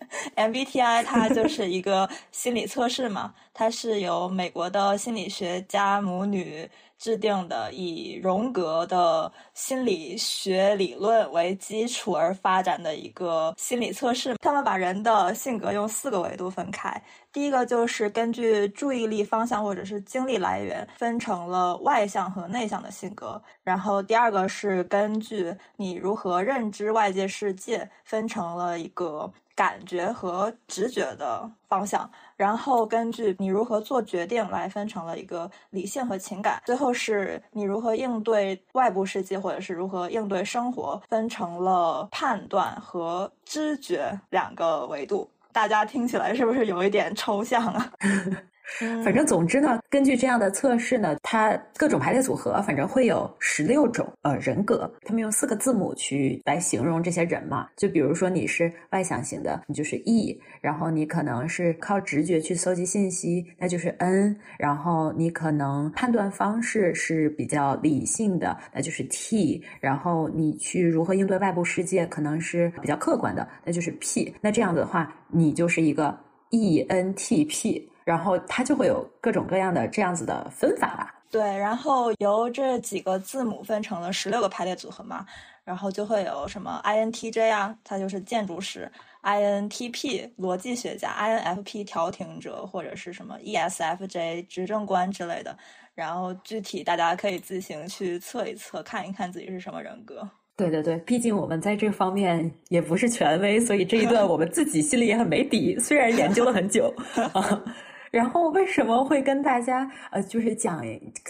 [0.35, 6.69] MBTI 它就是一个心理测试嘛，它是由美国的心理学家母女。
[6.99, 17.01] 制定的以荣格的心理学理论为基础而发展的一个心理测试，他们把人的性格用四个维度分开。
[17.31, 29.31] 第一个就是根据注意力方向或者是精力来源分成了外向和内向的性格，然后第二个是根据你如何认知外界世界分成了一个。
[29.59, 45.29] 感觉和直觉的方向，然后根据你如何做决定来分成了一个理性和情感，最后是你如何应对外部世界或者是如何应对生活，分成了判断和知觉两个维度。
[45.51, 47.91] 大家听起来是不是有一点抽象啊？
[49.03, 54.91] 反正总之呢，根据这样的测试呢，它各种排列组合，反正会有十六种呃人格。
[55.03, 74.33] 他们用四个字母去来形容这些人嘛，就比如说你是外向型的，你就是 E；然后你可能是靠直觉去搜集信息，那就是 N；然后你可能判断方式是比较理性的，那就是 T；然后你去如何应对外部世界，可能是比较客观的，那就是 P。
[74.41, 76.17] 那这样子的话，你就是一个
[76.51, 77.83] ENTP。
[78.09, 81.13] 然后它就会有各种各样的这样子的分法吧。
[81.29, 85.23] 对，然后由这几个字母分成了十六个排列组合嘛，
[85.63, 88.91] 然后就会有什么 INTJ 啊，它就是建筑师
[89.21, 95.55] ；INTP 逻辑学家；INFP 调停者，或者是什么 ESFJ 执政官之类的。
[95.93, 100.27] 然后具体大家可以自行去测一测，看一看自己是什么人格。
[100.55, 105.77] 对对对，毕竟我们在这方面也不是权威，所以这一段我们自己心里也很没底。
[105.79, 106.93] 虽然研究了很久
[107.33, 107.63] 啊，
[108.11, 110.83] 然后为什么会跟大家呃，就是讲，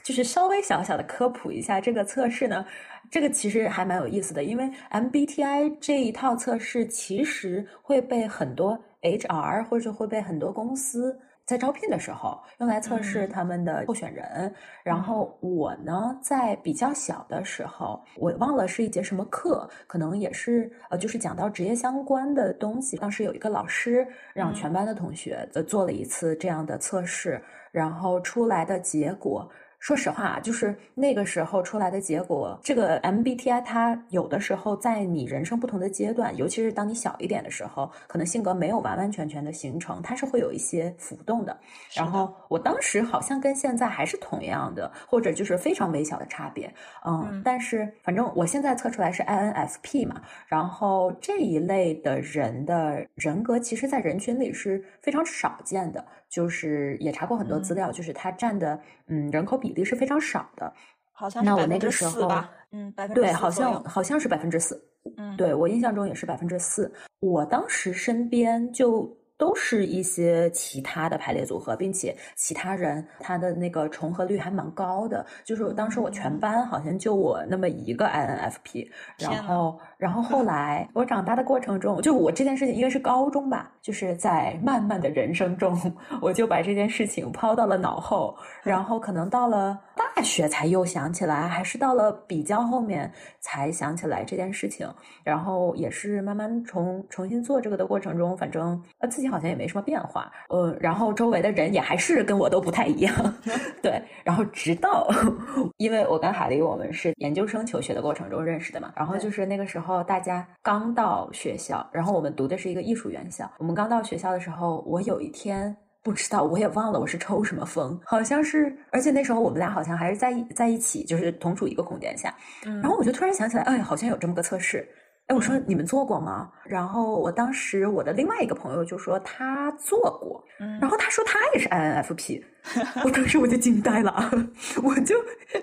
[0.04, 2.66] 就是稍微小小的科普一下这个测试呢？
[3.12, 11.20] 这个其实还蛮有意思的，因为 MBTI 这一套测试其实会被很多 HR 或者会被很多公司。
[11.50, 22.98] 在招聘的时候用来测试他们的候选人，然后我呢，在比较小的时候，我忘了是一节什么课，可能也是呃，就是讲到职业相关的东西。
[22.98, 29.50] 当时有一个老师让全班的同学呃做了一次这样的测试，然后出来的结果。
[29.80, 41.58] 说实话，就是那个时候出来的结果，这个 MBTI 它有的时候在你人生不同的阶段，尤其是当你小一点的时候，可能性格没有完完全全的形成，它是会有一些浮动的。
[41.96, 46.72] 然后我当时好像跟现在还是同样的，或者就是非常微小的差别。
[47.06, 56.06] 嗯，但是反正我现在测出来是 INFP 嘛，然后这一类的人的人格，其实在人群里是非常少见的。
[56.30, 60.72] 就是也查过很多资料，就是它占的嗯人口比例是非常少的，
[61.12, 62.30] 好像那我那个时候
[62.72, 64.82] 嗯百分对，好像好像是百分之四，
[65.18, 66.94] 嗯，对我印象中也是百分之四。
[67.20, 69.18] 我当时身边就。
[69.40, 75.26] 都是一些其他的排列组合，并且其他人他的那个重合率还蛮高的。
[75.46, 78.86] 就是当时我全班好像就我那么一个 INFP，
[79.18, 85.80] 然后然后后来我长大的过程中，就我这件事情应该是高中吧，就是在漫漫的人生中，
[86.22, 93.10] 我就把这件事情抛到了脑后，然后可能到了大学才又想起来，还是到了比较后面
[93.40, 94.86] 才想起来这件事情，
[95.24, 99.30] 然后也是慢慢重重新做这个的过程中，反正呃自己。
[99.30, 103.14] 好像也没什么变化，呃，然后周围的人也还是跟我都不太一样，
[103.80, 105.08] 对，然后直到，
[105.78, 122.34] 因为我跟海丽我们是研究生求学的过程中认识的嘛，然后就是那个时候大家刚到学校，然后我们读的是一个艺术院校，我们刚到学校的时候，我有一天不知道，我也忘了我是抽什么风，好像是，而且那时候我们俩好像还是在在一起，就是同处一个空间下。
[122.64, 124.88] 然后我就突然想起来，哎，好像有这么个测试。
[125.30, 126.50] 哎，我说你们做过吗？
[126.66, 130.44] 然后我当时我的另外一个朋友就说他做过，
[130.82, 132.42] 然后他说他也是 INFP，
[133.06, 134.32] 我当时我就惊呆了，
[134.84, 135.16] 我就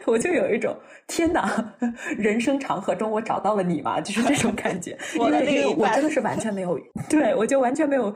[0.05, 0.77] 我就有一种
[1.09, 1.75] 天哪，
[2.17, 6.79] 人生长河中我找到了你吧，就是这种感觉， 因为我真的是完全没有，
[7.11, 8.15] 对我就完全没有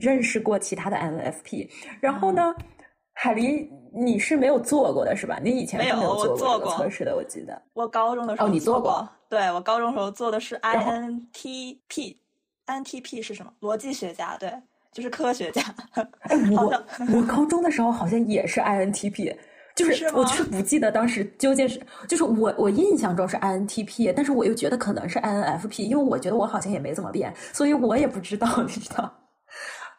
[0.00, 1.68] 认识过其他的 INFP，
[2.00, 2.54] 然后呢。
[3.14, 5.38] 海狸，你是没有做过的是吧？
[5.42, 5.96] 你以前没有
[6.36, 7.60] 做过测试的，我记得。
[7.72, 9.08] 我高中的时候哦，你做过？
[9.28, 13.52] 对，我高中时候做的是 INTP，INTP 是什么？
[13.60, 14.52] 逻辑学家，对，
[14.92, 15.62] 就是科学家。
[16.52, 16.84] 我
[17.16, 19.34] 我高中的时候好像也是 INTP，
[19.74, 29.10] 就是我就是不记得当时究竟是，就是我我印象中是 INTP，但是我又觉得可能是 INFP，因为我觉得我好像也没怎么变，所以我也不知道，你知道。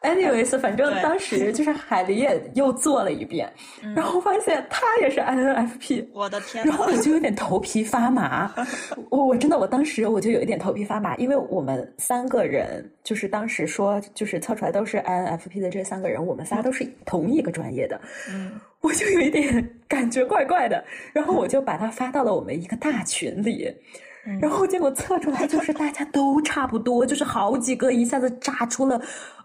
[0.06, 3.52] anyways，反正当时就是海狸也又做了一遍，
[3.96, 6.64] 然后发现他也是 INFP，我的天！
[6.64, 8.54] 然后我就有点头皮发麻，
[9.10, 23.74] 我我真的我当时我就有一点头皮发麻，因为我们三个人就是当时说就是测出来都是 INFP 的这三个人，我们仨都是同一个专业的，嗯，我就有一点 感觉怪怪的，然后我就把它发到了我们一个大群里。
[24.42, 29.00] 然后结果测出来就是大家都差不多，就是好几个一下子炸出了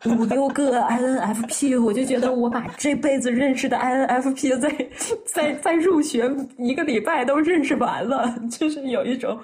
[0.07, 4.89] 五六个 INFP，我就觉得我把这辈子认识的 INFP 在
[5.27, 9.39] 在在入学一个礼拜都认识完了，就是有一种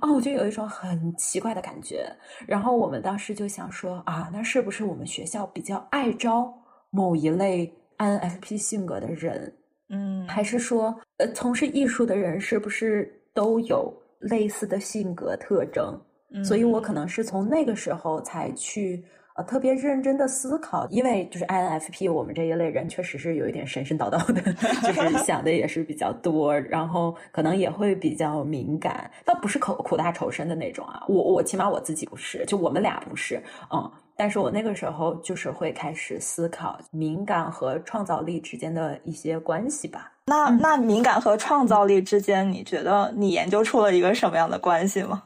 [0.00, 2.04] 啊，我就有一种很奇怪的感觉。
[2.46, 6.52] 然后我们当时就想说啊，那是不是我们学校比较爱招
[6.90, 9.50] 某一类 INFP 性格的人？
[9.88, 13.90] 嗯，还是说呃，从事艺术的人是不是都有？
[14.24, 15.98] 类似的性格特征，
[16.44, 19.04] 所以我可能是从那个时候才去
[19.36, 24.40] 呃特别认真的思考，因为就是 INFP 我们这一类人确实是有一点神神叨叨的，
[24.82, 40.12] 就是 想的也是比较多，然后可能也会比较敏感，倒不是口苦大仇深的那种啊，我我起码我自己不是，就我们俩不是，嗯，但是我那个时候就是会开始思考敏感和创造力之间的一些关系吧。
[40.26, 45.24] 那那敏感和创造力之间，你觉得你研究出了一个什么样的关系吗？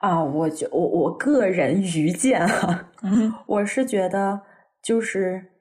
[0.00, 2.90] 啊，我觉我我个人愚见啊，
[3.46, 4.40] 我是觉得
[4.82, 5.52] 就是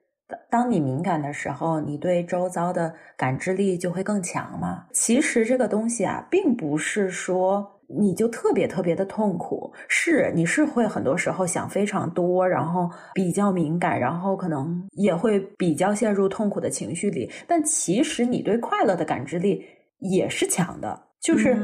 [0.49, 4.87] 当你敏感的时候，你对周遭的感知力就会更强嘛。
[4.91, 7.70] 其实这个东西啊，并不是说。
[7.99, 17.29] 你就特别特别的痛苦，是你是会很多时候想非常多，然后比较敏感，然后可能也会比较陷入痛苦的情绪里。
[17.47, 19.63] 但其实你对快乐的感知力
[19.99, 21.57] 也是强的，就是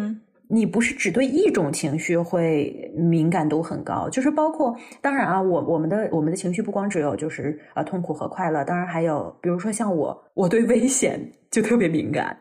[0.50, 11.20] 你不是只对一种情绪会敏感度很高，就是包括当然啊，我我们的我们的情绪不光只有就是啊痛苦和快乐，当然还有比如说像我，我对危险
[11.58, 12.38] 就特别敏感。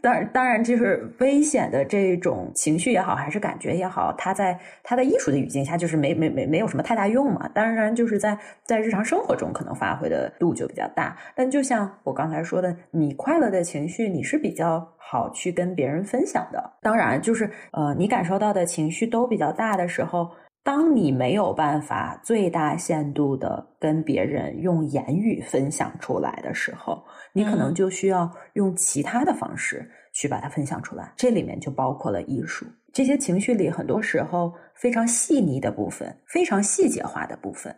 [0.00, 7.46] 当然，当然，就是危险的这种情绪也好，还是感觉也好，它在它在艺术的语境下，就是没没没没有什么太大用嘛。
[7.54, 11.14] 当然，就是在在日常生活中可能发挥的度就比较大。
[11.34, 16.72] 但就像我刚才说的，你快乐的情绪，你是比较好去跟别人分享的。
[16.80, 20.30] 当然，就是呃，你感受到的情绪都比较大的时候，
[20.62, 27.02] 当你没有办法最大限度的跟别人用言语分享出来的时候。
[27.32, 32.66] 你可能就需要用其他的方式去把它分享出来，这里面就包括了艺术。
[32.92, 37.72] 这些情绪里，很多时候非常细腻的部分、非常细节化的部分，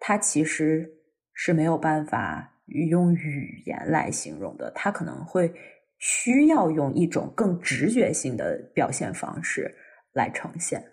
[0.00, 0.90] 它其实
[1.34, 2.52] 是没有办法
[2.90, 4.72] 用语言来形容的。
[4.74, 5.54] 它可能会
[5.98, 9.72] 需要用一种更直觉性的表现方式
[10.12, 10.84] 来呈现。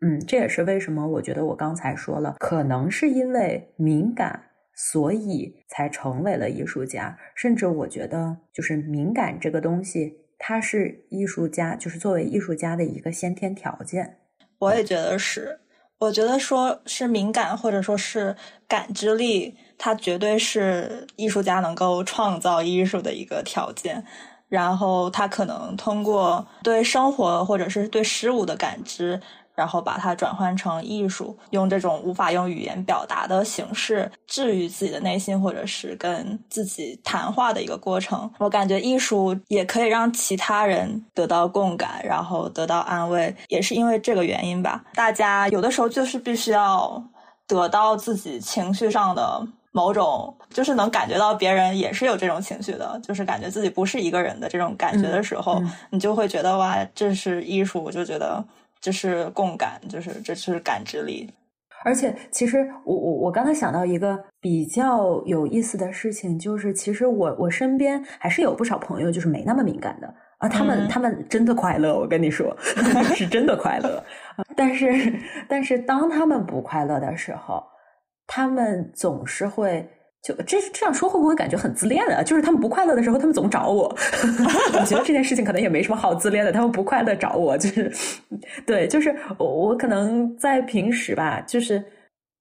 [0.00, 4.44] 嗯，这也是为什么我觉得我刚才说了，可能是因为敏感。
[4.82, 14.16] 所以才成为了艺术家，甚至我觉得，就是敏感这个东西，它是艺术家，就是作为艺术家的一个先天条件。
[14.58, 15.60] 我也觉得是，
[15.98, 18.34] 我觉得说是敏感或者说是
[18.66, 24.02] 感知力，它绝对是艺术家能够创造艺术的一个条件。
[24.48, 29.20] 然后他可能通过对生活或者是对事物的感知。
[29.60, 38.30] 然后把它转换成艺术，用这种无法用语言表达的形式治愈自己的内心，或者是跟自己谈话的一个过程。
[38.38, 44.82] 我感觉艺术也可以让其他人得到共感，然后得到安慰，也是因为这个原因吧。
[44.94, 47.04] 大家有的时候就是必须要
[47.46, 58.42] 得到自己情绪上的某种，就是能感觉到别人也是有这种情绪的，就是感觉自己不是一个人的这种感觉的时候，你就会觉得哇，这是艺术，我就觉得。
[58.80, 61.32] 这是共感，就是这是感知力。
[61.84, 72.54] 而且，其实我我我刚才想到一个比较有意思的事情，就是其实我我身边还是有不少朋友，就是没那么敏感的啊，他们他们真的快乐，我跟你说，
[73.14, 74.02] 是真的快乐。
[74.54, 77.62] 但是但是当他们不快乐的时候，
[78.26, 79.88] 他们总是会。
[80.22, 82.22] 就这这样说会不会感觉很自恋啊？
[82.22, 83.84] 就是他们不快乐的时候，他们总找我。
[84.78, 86.52] 我觉得这件事情可能也没什么好自恋的。
[86.52, 87.90] 他们不快乐找我，就是
[88.66, 91.82] 对，就是我我可能在平时吧，就是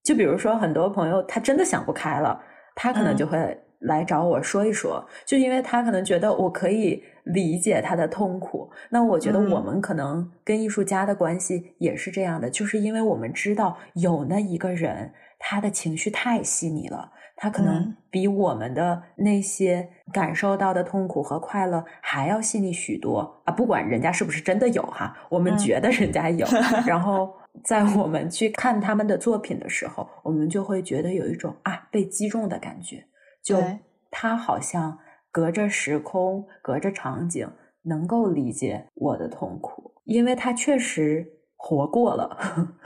[0.04, 2.38] 就比如说很多朋友他真的想不开了，
[2.76, 8.70] 他可能就会来找我说一说，就因为他可能觉得我可以理解他的痛苦。
[8.90, 15.10] 那我觉得我们可能跟艺术家的关系也是这样的，就是因为我们知道有那一个人，
[15.40, 17.10] 他的情绪太细腻了。
[17.42, 23.54] 他可能比我们的那些感受到的痛苦和快乐还要细腻许多啊！
[23.54, 26.46] 不管人家是不是真的有哈，我们觉得人家有。
[26.86, 27.34] 然后
[27.64, 33.02] 在我们去看他们的作品的时候，我们就会觉得有一种啊被击中的感觉。
[33.42, 33.64] 就
[34.12, 35.00] 他好像
[35.32, 37.50] 隔着时空、隔着场景，
[37.84, 41.26] 能够理解我的痛苦，因为他确实
[41.56, 42.38] 活过了。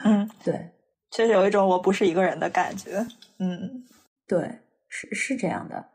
[0.04, 0.70] 嗯， 对，
[1.10, 3.04] 确实有一种我不是一个人的感觉。
[3.40, 3.84] 嗯。
[4.34, 4.50] 对，
[4.90, 5.86] 是是这样的。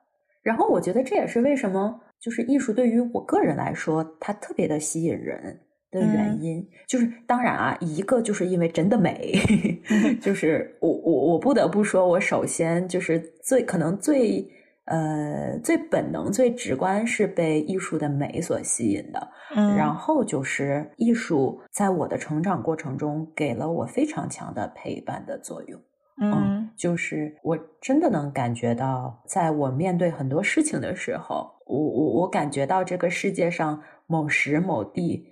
[0.43, 5.59] 然后我觉得这也是为什么，就是艺术对于我个人来说，它特别的吸引人
[5.91, 6.65] 的原因。
[6.87, 9.35] 就是当然啊，一个就是因为真的美，
[10.23, 14.49] 就是我我我不得不说，我首先就是最可能最
[14.85, 19.29] 呃最本能、最直观是被艺术的美所吸引的。
[19.57, 25.81] 嗯，然后就是艺术在我的成长过程中给了我非常强的陪伴的作用。
[26.21, 35.27] 嗯，就是我真的能感觉到，在我面对很多事情的时候，我我我感觉到这个世界上某时某地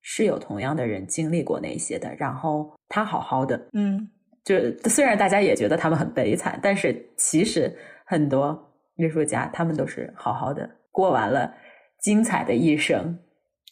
[0.00, 4.08] 是有同样的人经历过那些的，然后他好好的，嗯，
[4.44, 4.54] 就
[4.88, 7.76] 虽然大家也觉得他们很悲惨，但是其实
[8.06, 11.52] 很多艺术家他们都是好好的过完了
[12.00, 13.18] 精彩的一生，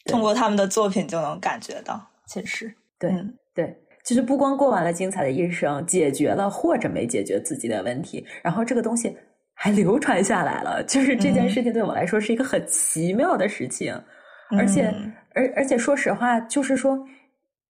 [0.05, 3.11] 通过他们的作品就能感觉到，其实对。
[3.53, 3.77] 对。
[4.03, 9.15] 其实不光过完了精彩的一生，解决了或者没解决自己的问题，然后这个东西
[9.53, 10.83] 还流传下来了。
[10.87, 13.93] 就是这件事情对我来说是一个很奇妙的事情，
[14.57, 14.93] 而且，
[15.33, 16.97] 而而且说实话，就是说，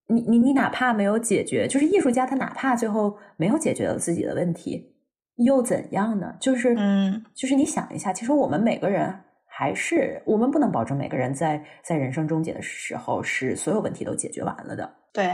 [0.08, 4.96] 你你你哪怕没有解决，就是艺术家他哪怕最后没有解决了自己的问题，
[5.36, 6.34] 又怎样呢？
[6.40, 9.14] 就是，嗯，就是你想一下，其实我们每个人
[9.46, 14.90] 还是我们不能保证每个人在在人生终结的时候是所有问题都解决完了的。
[15.14, 15.30] 对。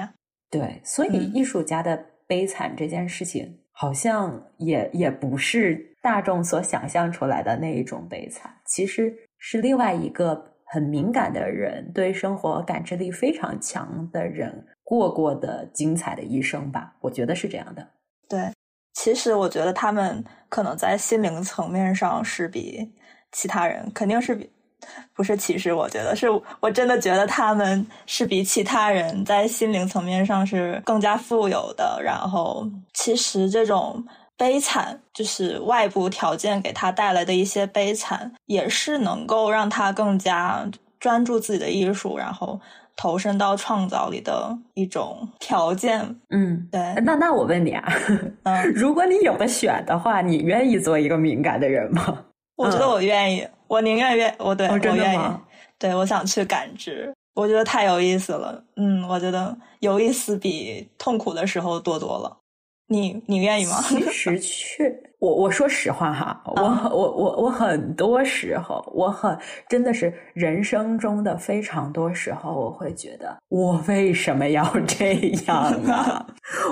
[0.49, 16.95] 对，所以艺术家的悲惨这件事情，好像也也不是大众所想象出来的那一种悲惨，其实是另外一个很敏感的人，对生活感知力非常强的人过过的精彩的一生吧。
[17.01, 17.87] 我觉得是这样的。
[18.29, 18.51] 对，
[18.93, 22.93] 其实我觉得他们可能在心灵层面上是比
[23.31, 24.49] 其他人，肯定是比。
[25.13, 26.28] 不是歧视，我觉得是
[26.59, 31.99] 我真的觉得他们是比其他人在心灵层面上是更加富有的。
[32.03, 34.03] 然后，其实这种
[34.38, 40.65] 悲惨，就是外部条件给他带来的一些悲惨，也是能够让他更加
[40.99, 42.59] 专注自己的艺术，然后
[42.95, 45.99] 投身到创造里的一种条件。
[46.30, 46.80] 嗯，对。
[47.03, 47.84] 那那我问你啊，
[48.43, 52.23] 嗯， 如果你有的选的话，你愿意做一个敏感的人吗？
[52.55, 53.47] 我觉得我愿意。
[53.68, 55.20] 我宁愿愿我对我愿意，
[55.78, 58.63] 对我想去感知，我觉得太有意思了。
[58.76, 62.38] 嗯，我觉得有意思比痛苦的时候多多了。
[62.88, 63.81] 你你愿意吗？
[63.81, 75.13] 其实确，我我说实话哈，我我我我很多时候，我很真的是人生中的非常多时候，我会觉得我为什么要 这
[75.47, 76.25] 样啊？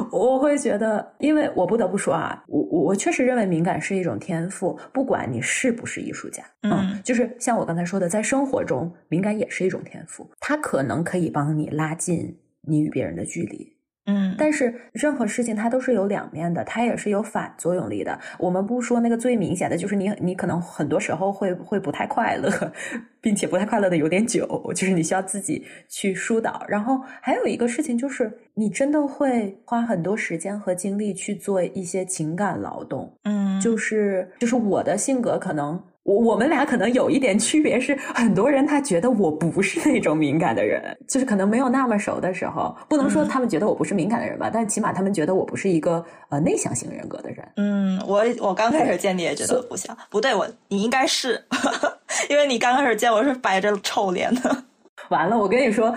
[0.10, 13.75] 我会觉得，因为我不得不说啊，我我确实认为敏感是一种天赋，不管你是不是艺术家，嗯，就是像我刚才说的，在生活中，敏感也是一种天赋，它可能可以帮你拉近你与别人的距离。
[14.06, 18.20] 嗯，但是任何事情它都是有两面的，它也是有反作用力的。
[18.38, 22.50] 我们不说那个最明显的，就是你你可能很多时候会会不太快乐，
[23.20, 26.64] 并且不太快乐的有点久，就是你需要自己去疏导。
[26.68, 33.12] 然后还有一个事情就是，你真的会花很多时间和精力去做一些情感劳动。
[33.24, 35.82] 嗯，就是就是我的性格可能。
[36.06, 47.44] 我我们俩可能有一点区别，是很多人他觉得我不是那种敏感的人，就是可能没有那么熟的时候，不能说他们觉得我不是敏感的人吧，但起码他们觉得我不是一个呃内向型人格的人。
[47.56, 51.44] 嗯，我我刚开始见你也觉得不像，不对，我你应该是，
[52.30, 54.64] 因为你刚开始见我是摆着臭脸的。
[55.10, 55.90] 完了，我跟你说，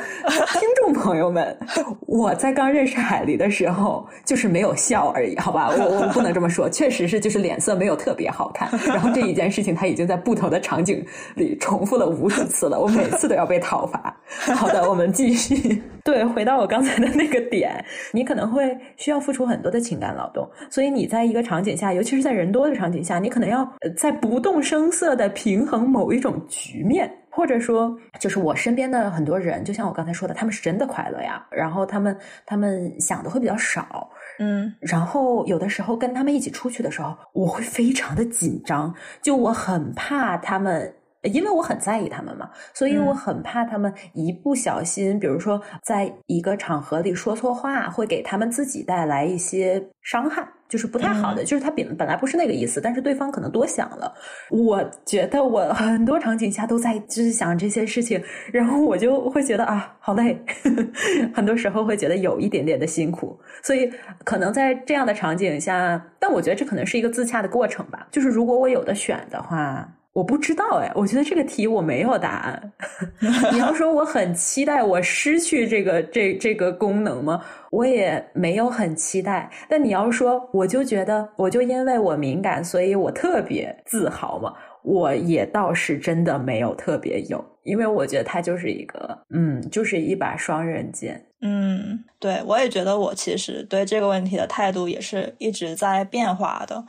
[0.53, 1.57] 听众朋友们，
[2.07, 5.71] 我在刚认识海狸的时候，就是没有笑而已，好吧？
[5.71, 8.69] 我我不能这么说，确实是就是脸色没有特别好看。
[8.87, 11.05] 然后这一件事情，他已经在不同的场景
[11.35, 14.15] 里重复了无数次了，我每次都要被讨伐。
[14.55, 15.83] 好的，我们继续。
[16.05, 27.11] 对，回到我刚才的那个点，你可能会需要付出很多的情感劳动，所以你在一个场景下，尤其是在人多的场景下，你可能要在不动声色的平衡某一种局面。
[27.39, 31.47] 或者说，就是我身边的很多人，就像我刚才说的，他们是真的快乐呀。
[31.53, 34.11] 然后他们他们想的会比较少，
[34.41, 34.74] 嗯。
[34.80, 50.45] 然后有的时候跟他们一起出去的时候，我会非常的紧张，就我很怕他们，因为我很在意他们嘛，所以我很怕他们一不小心，比如说在一个场合里说错话，会给他们自己带来一些伤害。
[50.69, 54.12] 就是不太好的，就是他本本来不是那个意思，但是对方可能多想了。
[54.51, 60.39] 我觉得我很多场景下都在就是想这些事情，然后我就会觉得啊，好累，
[61.35, 63.39] 很多时候会觉得有一点点的辛苦。
[63.62, 63.91] 所以
[64.25, 68.07] 可能在这样的场景下，但我觉得这可能是一个自洽的过程吧。
[68.11, 69.89] 就是如果我有的选的话。
[70.19, 72.73] 我不知道哎，我觉得这个题我没有答案。
[73.53, 77.41] 你要说我很期待我失去这个这这个功能吗？
[77.71, 79.49] 我也没有很期待。
[79.69, 84.53] 但你要说，我就觉得我就因为我敏感，所以我特别自豪嘛。
[84.83, 91.25] 我也倒是真的没有特别有，因为我觉得它就是一个，嗯，就是一把双刃剑。
[91.43, 96.85] 嗯，对，我也觉得我其实对这个问题的态度也是一直在变化的。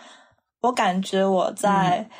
[0.61, 1.99] 我感觉我在。
[1.99, 2.15] 嗯，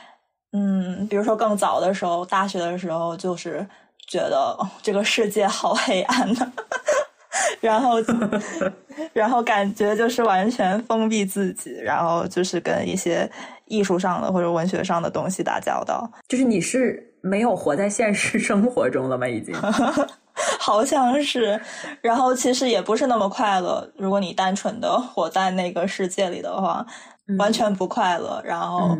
[1.10, 3.66] 比如说更早的时候，大学的时候，就是
[4.08, 6.54] 觉得这个世界好黑暗呢，
[7.62, 7.96] 然后，
[9.14, 13.30] 然后感觉就是完全封闭自己，然后就是跟一些
[13.66, 16.10] 艺术上的或者文学上的东西打交道。
[16.28, 19.28] 就是你是没有活在现实生活中了吗？
[19.28, 19.54] 已经，
[20.60, 21.60] 好像是。
[22.02, 23.88] 然后其实也不是那么快乐。
[23.98, 26.84] 如果你单纯的活在那个世界里的话，
[27.38, 28.42] 完全不快乐。
[28.44, 28.98] 然后。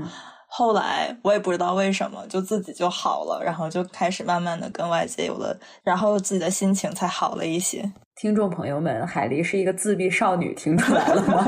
[0.52, 7.92] 后来我也不知道为什么，就自己就好了，然后就开始慢慢的跟外界有了，然后自己的心情才好了一些。
[8.16, 11.46] 听众朋友们，海狸是一个自闭少女，听出来了吗？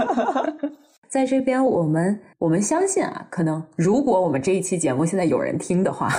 [1.09, 6.09] 在这边，我们我们相信啊，可能如果我们这一期节目现在有人听的话，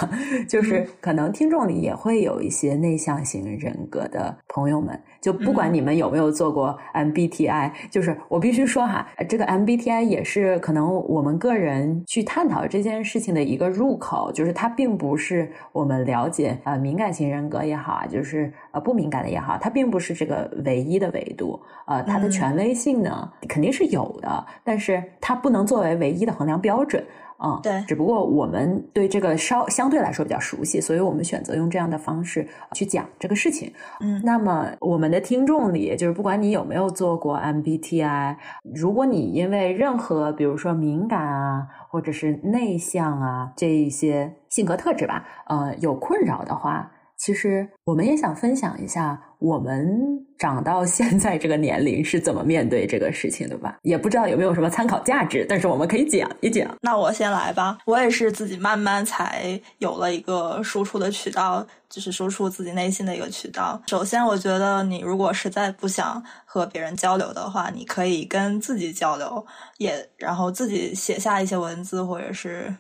[0.48, 0.86] 就是。
[1.00, 4.96] 可能听众里也会有一些内向型人格的朋友们。
[5.20, 27.04] 就不管你们有没有做过 MBTI，就是我必须说哈，这个 MBTI 也是可能我们个人去探讨这件事情的一个入口，就是它并不是我们了解呃敏感型人格也好啊，就是呃不敏感的也好，它并不是这个唯一的维度，呃，它的权威性呢肯定是有的，但是它不能作为唯一的衡量标准。
[27.38, 33.72] 啊，对，只不过我们对这个稍相对来说比较熟悉，所以我们选择用这样的方式去讲这个事情。
[34.00, 38.36] 嗯，那么我们的听众里，就是不管你有没有做过 MBTI，
[38.72, 46.92] 如果你因为任何，比如说敏感啊，或者是内向啊这一些性格特质吧，呃，有困扰的话。
[47.24, 49.96] 其实我们也想分享一下，我们
[50.36, 53.78] 长到 现在这个年龄是怎么面对这个事情的吧？
[53.82, 56.76] 也不知道有没有什么参考价值，但是我们可以讲一讲。
[56.80, 63.80] 那我先来吧，我也是自己慢慢才有了一个输出的渠道，就是输出自己内心的一个渠道。
[63.86, 69.46] 首先，我觉得你如果实在不想和别人交流的话，你可以跟自己交流，
[69.78, 72.74] 也然后自己写下一些文字，或者是。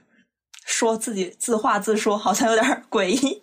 [0.64, 3.42] 说自己自话自说，好像有点诡异。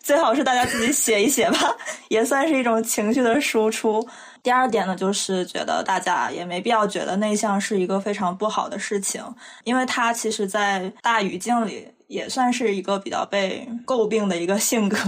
[0.00, 1.76] 最好是大家自己写一写吧，
[2.08, 4.06] 也算是一种情绪的输出。
[4.42, 9.22] 第二点呢，就是觉得大家也没必要觉得内向是一个非常不好的事情，
[9.64, 11.88] 因为它其实，在大语境里。
[12.08, 14.98] 也算是一个比较被诟病的一个性格，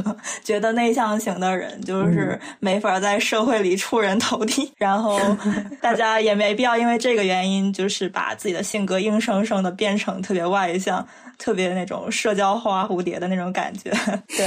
[0.44, 4.70] 觉得内向型的人就是没法在社会里出人头地。
[4.76, 5.18] 然后
[5.80, 11.06] 大家也没必要因为这个原因，就是把自己的性格硬生生的变成特别外向、
[11.40, 13.90] 特别那种社交花蝴蝶的那种感觉。
[14.28, 14.46] 对，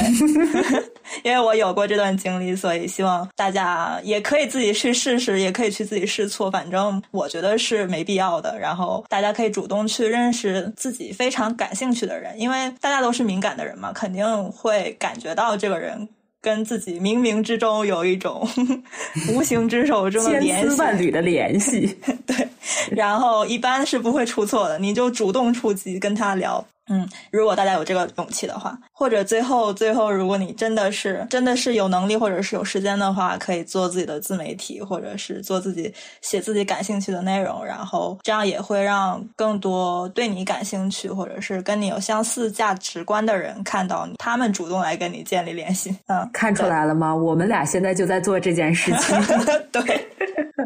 [1.25, 6.51] 因为我有过这段经历，所以希望大家也可以自己去试试，也可以去自己试错。
[6.51, 8.57] 反正我觉得是没必要的。
[8.59, 12.39] 然后大家可以主动去认识自己非常感兴趣的人。
[12.39, 16.07] 因为大家都是敏感的人嘛，肯定会感觉到这个人
[16.41, 18.47] 跟自己冥冥之中有一种
[19.33, 21.97] 无形之手中的千丝万缕的联系。
[22.27, 22.47] 对，
[22.91, 26.63] 然后一般是不会出错的，你就主动出击跟他聊。
[26.89, 45.95] 嗯，如果大家有这个勇气的话，或者最后最后，如果你真的是真的是有能力或者是有时间的话，可以做自己的自媒体，或者是做自己写自己感兴趣的内容，然后这样也会让更多对你感兴趣或者是跟你有相似价值观的人看到你，他们主动来跟你建立联系。
[46.07, 47.15] 嗯，看出来了吗？
[47.15, 49.17] 我们俩现在就在做这件事情。
[49.71, 50.09] 对。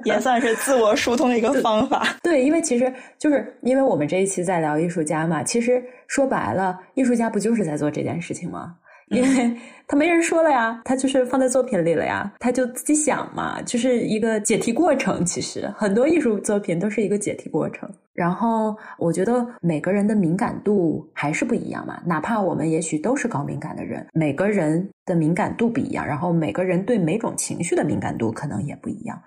[0.07, 2.07] 也 算是自我疏通的一个方法。
[2.23, 8.75] 对，因为其实就是因为我们这一期在聊艺术家嘛，其实说白了，艺术家不就是在做这件事情吗？
[9.09, 9.55] 因为
[9.87, 15.23] 他没人说了呀，他就是放在作品里了呀，他就自己想嘛，就是一个解题过程。
[15.23, 17.89] 其实很多艺术作品都是一个解题过程。
[18.13, 29.17] 然后我觉得每个人的敏感度还是不一样嘛，哪怕我们也许都是高敏感的人，每个人的敏感度不一样，然后每个人对每种情绪的敏感度可能也不一样。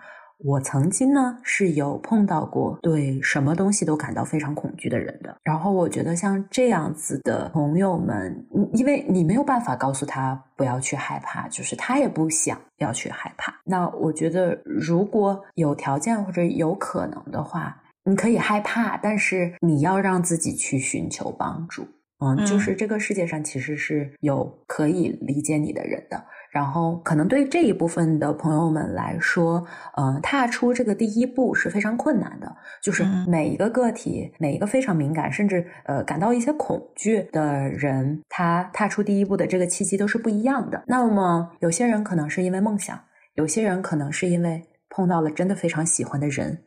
[0.45, 13.55] 我曾经呢是有碰到过对什么东西都感到非常恐惧的人的，然后我觉得像这样子的朋友们，因为你没有办法告诉他不要去害怕，就是他也不想要去害怕。
[13.65, 21.87] 那我觉得如果有条件或者有可能的话，你可以害怕，但是你要让自己去寻求帮助。
[22.23, 26.23] 嗯，就是这个世界上其实是有可以理解你的人的。
[26.51, 29.65] 然后，可能对这一部分的朋友们来说，
[29.97, 32.53] 呃，踏出这个第一步是非常困难的。
[32.83, 40.83] 就是每一个个体，每一个非常敏感，甚至呃感到一些恐惧的人，他踏出第一步的这个契机都是不一样的。
[40.89, 42.99] 那么，有些人可能是因为梦想，
[43.35, 46.59] 有些人可能是因为碰到了真的非常喜欢的人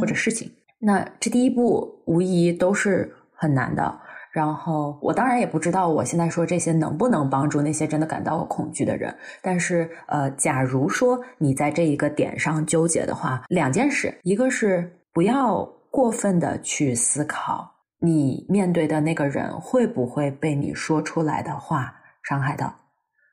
[0.00, 0.48] 或者事情。
[0.78, 4.00] 那这第一步无疑都是很难的。
[4.36, 9.16] 然后我当然也不知道我现在说这些能不能帮助那些真的感到恐惧的人。
[9.40, 17.66] 但是，呃，假如说你在这一个点上纠结的话，两件事，一个是不要过分的去思考
[17.98, 22.70] 你面对的那个人会不会被你说出来的话伤害到。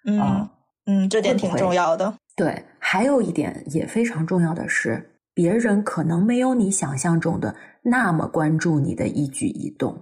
[0.08, 0.48] 嗯
[0.86, 2.14] 嗯，这点挺重要的。
[2.38, 10.02] 对，还有一点也非常重要的是，别人可能没有你想象中的那么关注你的一举一动。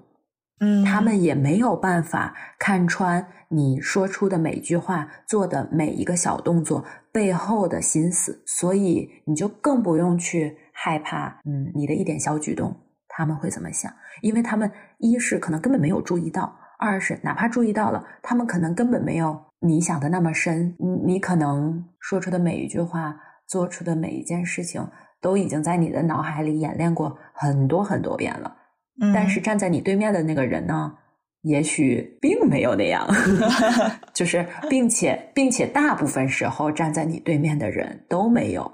[0.63, 12.75] 嗯，他们也没有办法看穿你说出的每句话、做的每一个小动作背后的心思，所以你就更不用去害怕，嗯，你的一点小举动
[13.09, 13.91] 他们会怎么想？
[14.21, 20.75] 因为他们一是可能根本没有注意到，二是哪怕注意到了，他们可能根本没有你想的那么深。
[20.77, 23.15] 你你可能说出的每一句话、
[23.47, 24.87] 做出的每一件事情，
[25.19, 28.57] 都已经在你的脑海里演练过很多很多遍了。
[29.13, 30.93] 但是站在你对面的那个人呢，
[31.41, 33.07] 也许并没有那样，
[34.13, 38.71] 就是并且并且大部分时候站在你对面的人都没有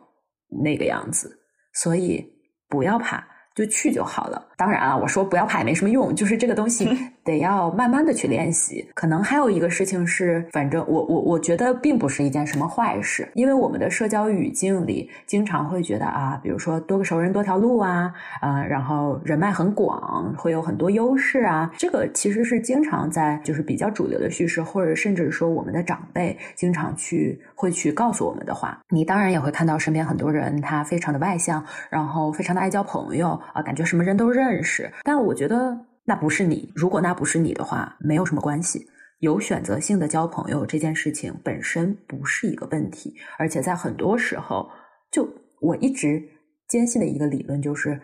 [0.63, 1.39] 那个样子，
[1.73, 2.25] 所以
[2.67, 3.25] 不要怕。
[3.55, 4.46] 就去就好了。
[4.57, 6.89] 当然啊，我说不要怕也没什么用，就是这个东西
[7.23, 8.83] 得要慢慢的去练习。
[8.95, 21.71] 可能还有一个事情是，反正我我我觉得并不是一件什么坏事，因为我们的社交语境里经常会觉得啊，比如说多个熟人多条路啊，呃，然后人脉很广，会有很多优势啊。
[21.77, 28.79] 这个其实是经常在就是比较主流的叙事，或者甚至说我们的长辈经常去会去告诉我们的话。
[28.89, 33.39] 你当然也会看到身边很多人他非常的外向，然后非常的爱交朋友。
[33.53, 36.71] 啊，感觉什么人都认认识，但我觉得那不是你。
[36.75, 38.87] 如果那不是你的话，没有什么关系。
[39.19, 44.69] 有选择性的交朋友这件事情本身不是一个问题，而且在很多时候，
[45.11, 45.27] 就
[45.59, 46.21] 我一直
[46.67, 47.99] 坚信的一个理论就是，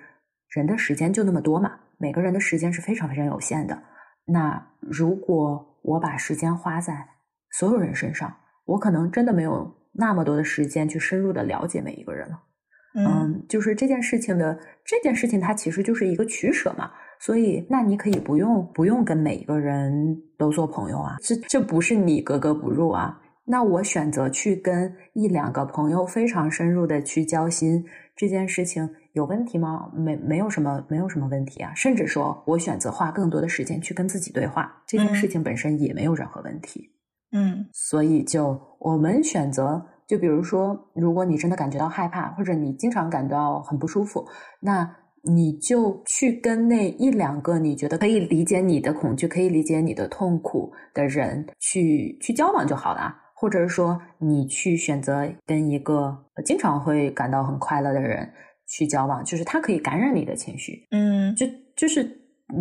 [0.49, 3.83] 人的时间就那么多嘛，每个人的时间是非常非常有限的。
[4.25, 7.07] 那如果我把时间花在
[7.51, 8.35] 所有人身上，
[8.65, 12.41] 我可能真的没有那么多的时间去深入的了解每一个人了。
[12.95, 16.91] 嗯，就是这件事情的这件事情，它其实就是一个取舍嘛。
[17.19, 23.19] 所以，那你可以不用不用跟每一个人都做朋友啊，这这不是你格格不入啊。
[23.45, 27.83] 那我选择去跟一两个朋友非常深入的去交心，
[28.15, 29.89] 这件事情有问题吗？
[29.95, 31.73] 没，没有什么，没有什么问题啊。
[31.73, 36.91] 甚至说我选择花更多的时间去跟自己对话，这件事情本身也没有任何问题。
[37.31, 39.83] 嗯，所以就我们选择。
[40.07, 44.27] 就比如说，如果你真的感觉到害怕，或者你经常感到很不舒服，
[44.59, 53.15] 那你就去跟那一两个你觉得可以理解你的恐惧、可以理解你的痛苦的人去去交往就好了。
[53.35, 58.31] 或者是说，你去选择跟一个经常会感到很快乐的人
[58.67, 60.87] 去交往，就是他可以感染你的情绪。
[60.91, 61.45] 嗯，就
[61.75, 62.09] 就是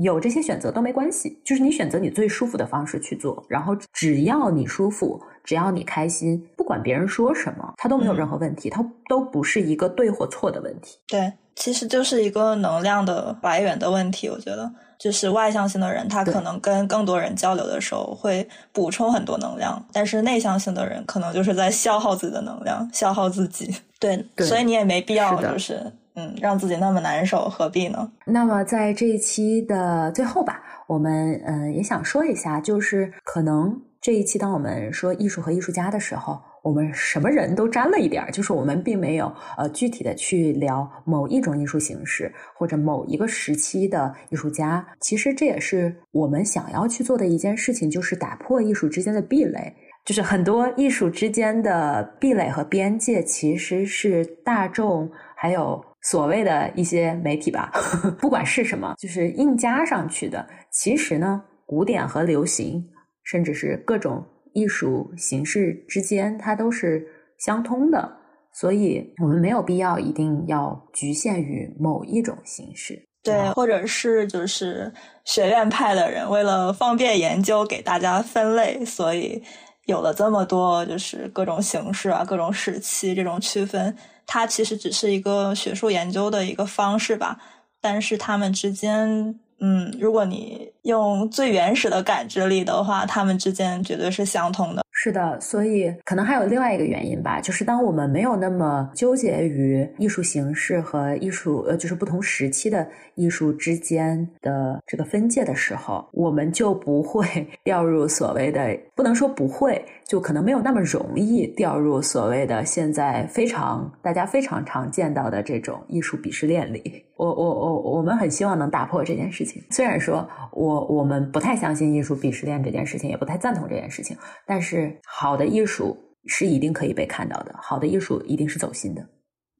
[0.03, 6.45] 有这些选择都没关系，就是你选择你最舒服的方式去做，然后只要你舒服，只要你开心。
[6.62, 10.96] 不管别人说什么，他都没有任何问题，他都不是一个对或错的问题。
[11.08, 14.28] 对，其实就是一个能量的来源的问题。
[14.28, 23.74] 我觉得，就是外向性的人，他可能跟更多人交流的时候会补充很多能量，但是内向性的人可能就是在消耗自己的能量，消耗自己。
[23.98, 25.82] 对， 所以你也没必要就是
[26.14, 28.08] 嗯让自己那么难受，何必呢？
[28.24, 36.40] 那么在这一期的最后吧，我们嗯也想说一下，就是可能这一期当我们说艺术和艺术家的时候。
[36.62, 39.26] 我们什么人都沾了一点儿，就是我们并没有
[39.58, 44.86] 呃具体的去聊某一种艺术形式或者某一个时期的艺术家。
[45.00, 49.74] 其实这也是我们想要去做的一件事情，就是打破艺术之间的壁垒。
[50.04, 57.70] 就是很多艺术之间的壁垒和边界，其实是大众还有所谓的一些媒体吧，
[58.18, 60.44] 不管是什么，就是硬加上去的。
[60.72, 62.84] 其实呢，古典和流行，
[63.24, 64.24] 甚至是各种。
[64.55, 67.07] 艺术形式之间，它都是
[67.38, 68.16] 相通的，
[68.53, 73.03] 所以我们没有必要一定要局限于某一种形式。
[73.22, 74.92] 对，或者是就是
[75.24, 79.42] 学院派的人为了方便研究，给大家分类，所以
[79.86, 83.96] 有了这么多就是各种形式啊、各种时期这种区分。
[84.26, 87.38] 它其实只是一个学术研究的一个方式吧，
[87.80, 89.38] 但是他们之间。
[89.64, 94.82] 嗯，如果你用最原始的感知力的话，他们之间绝对是相通的。
[94.90, 102.86] 是的，所以可能还有另外一个原因吧，就是当我们没有那么纠结于艺术形式和艺术呃，就是不同时期的
[103.16, 107.24] 艺术之间的这个分界的时候，我们就不会
[107.64, 117.05] 掉入所谓的不能说不会，就可能没有那么容易掉入所谓的现在非常大家非常常见到的这种艺术鄙视链里。
[117.16, 124.98] 我我我我们很希望能打破这件事情，虽然说我我们不太相信艺术鄙视链这件事情，也不太赞同这件事情，但是。
[125.07, 125.96] 好的艺术
[126.26, 129.07] 是一定可以被看到的，好的艺术一定是走心的。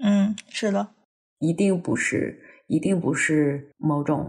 [0.03, 0.89] 嗯，是的，
[1.39, 2.37] 一定不是，
[2.67, 4.29] 一定不是某种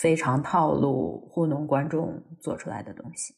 [0.00, 3.34] 非常套路糊弄观众做出来的东西。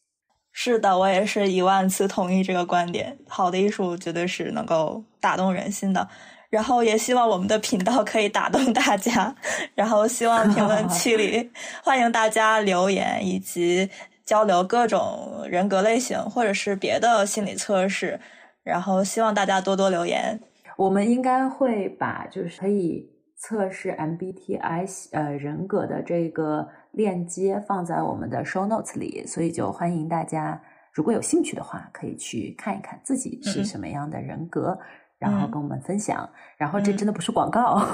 [0.55, 3.15] 是的，我也是一万次同意这个观点。
[3.29, 6.09] 好的艺术绝对是能够打动人心的，
[6.49, 9.35] 然后也希望我们的频道可以打动大家。
[9.75, 11.51] 然后希望评论 区里
[11.83, 13.91] 欢迎大家留言以及。
[14.27, 18.19] 交流各种人格类型，或者是别的心理测试，
[18.63, 20.41] 然后希望大家多多留言。
[20.79, 30.61] 我们应该会把就是可以测试 MBTI 呃人格的这个链接放在我们的 show notes 里，所以就欢迎大家
[30.93, 34.79] 如果有兴趣的话，可以去看一看自己是什么样的人格，
[35.19, 36.29] 然后跟我们分享。
[36.57, 37.85] 然后这真的不是广告，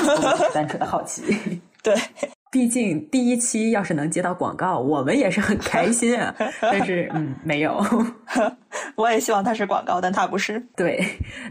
[0.54, 1.60] 单纯的好奇。
[1.82, 1.94] 对。
[2.52, 6.34] 毕竟第一期要是能接到广告，我们也是很开心啊。
[6.60, 7.80] 但是，嗯，没有。
[8.96, 10.62] 我也希望它是广告，但它不是。
[10.76, 11.04] 对，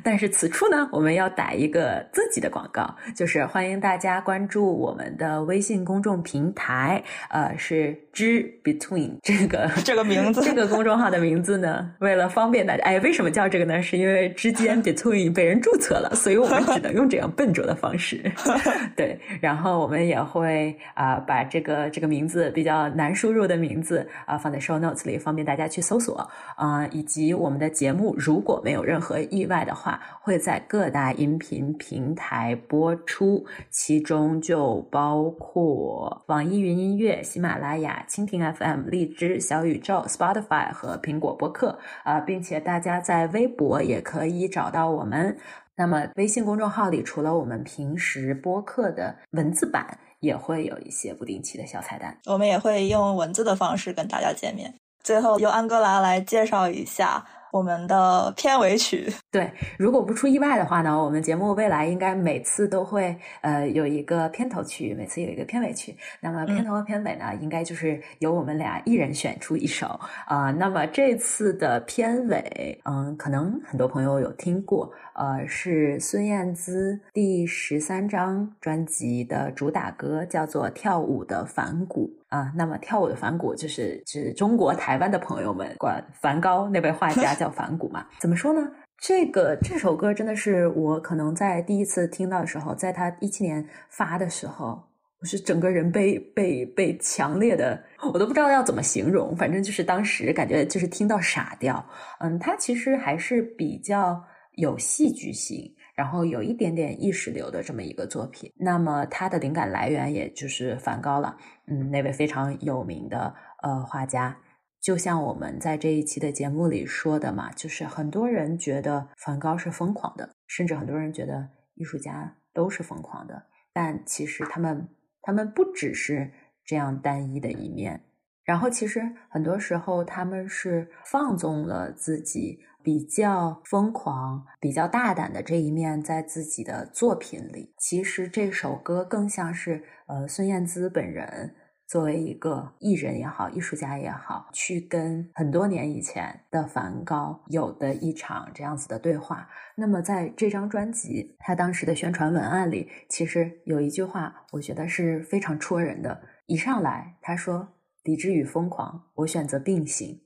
[0.03, 13.81] 但是此处呢，我们要打一个自己的广告，就是欢迎大家关注我们的微信公众平台，呃，是之 Between 这个 这个名字，这个公众号的名字呢，为了方便大家，哎，为什么叫这个呢？
[13.81, 18.19] 是因为之间 Between 被人注册了，所以我们只能用这样笨拙的方式。
[18.95, 20.77] 对，然后我们也会。
[20.93, 26.85] 啊，把这个这个名字比较难输入的名字啊放在 show notes 里，方便大家去搜索啊。
[26.91, 45.37] 以及及我们的节目如果没有任何意外的话，会在各大音频平台播出，其中就包括网易云音乐、喜马拉雅、蜻蜓 FM、荔枝、小宇宙、Spotify 和苹果播客啊，并且大家在微博也可以找到我们。
[45.75, 49.99] 那么微信公众号里，除了我们平时播客的文字版。
[50.21, 54.73] 也会有一些不定期的小彩蛋，我们也会用文字的方式跟大家见面。
[55.01, 59.11] 最后由安哥拉来介绍一下我们的片尾曲。
[59.31, 65.95] 对，如果不出意外的话呢，我们节目未来应该每次都会呃有一个片头曲，每次有一个片尾曲。
[66.21, 70.51] 那么片头和片尾呢，应该就是由我们俩一人选出一首啊。
[70.51, 74.91] 那么这次的片尾，嗯，可能很多朋友有听过。
[75.15, 82.51] 呃，是孙燕姿第十三张专辑的主打歌，叫做《跳舞的梵谷》啊。
[82.55, 88.05] 那么，《跳舞的梵谷》就是指中国台湾的朋友们管梵高那位画家 叫梵谷嘛？
[88.19, 88.61] 怎么说呢？
[89.01, 94.81] 这个这首歌真的是我可能在第一次听到的时候，在他一七年发的时候，
[95.21, 97.81] 我是整个人被被被强烈的，
[98.13, 101.85] 我都不知道要怎么形容，反正就是当时感觉就是听到傻掉。
[102.19, 104.21] 嗯，他其实还是比较。
[104.55, 108.51] 有戏剧性，然后有一点点意识流的这么一个作品。
[108.57, 111.37] 那么它的灵感来源也就是梵高了，
[111.69, 114.37] 嗯，那位非常有名的呃画家。
[114.81, 123.43] 就像我们在这一期的节目里说的嘛，就是很多人觉得梵高是疯狂的，甚至很多人觉得艺术家都是疯狂的，
[123.73, 124.87] 但其实他们
[125.21, 126.31] 他们不只是
[126.63, 128.01] 这样单一的一面。
[128.45, 137.75] 然后其实很多时候他们是放纵了自己比较疯狂、比较大胆的这一面，在自己的作品里。
[137.77, 141.53] 其实这首歌更像是呃孙燕姿本人。
[141.89, 149.49] 作为一个艺人也好，艺术家也好，去跟很多年以前的梵高有的一场这样子的对话。
[149.75, 156.21] 那么在这张专辑，他当时的宣传文案里，其实有一句话，我觉得是非常戳人的。
[156.45, 157.67] 一上来他说
[158.05, 160.21] ：“理智与疯狂，我选择并行。”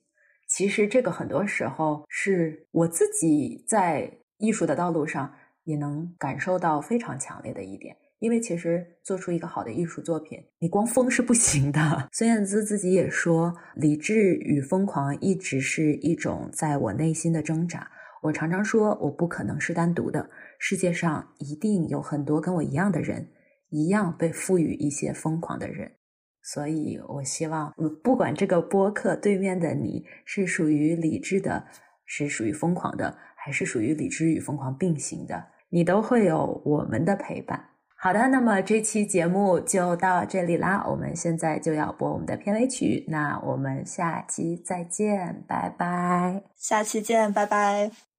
[0.49, 5.33] 其实这个很多时候是我自己在艺术的道路上
[5.63, 7.95] 也能感受到非常强烈的一点。
[8.23, 12.07] 因为其实做出一个好的艺术作品，你光疯是不行的。
[12.13, 17.91] 孙燕姿自己也说，理智与疯狂一直是一种在我内心的挣扎。
[18.21, 23.27] 我常常说，我不可能是单独的，世界上一定有很多跟我一样的人，
[23.71, 25.91] 一样被赋予一些疯狂的人。
[26.41, 31.65] 所以我希望，不管这个播客对面的你是属于理智的，
[32.05, 37.71] 是属于疯狂的，还是属于理智与疯狂并行的，你都会有我们的陪伴。
[38.03, 48.12] 好的，那么这期节目就到这里啦，我们现在就要播我们的片尾曲，那我们下期再见，拜拜，下期见，拜拜。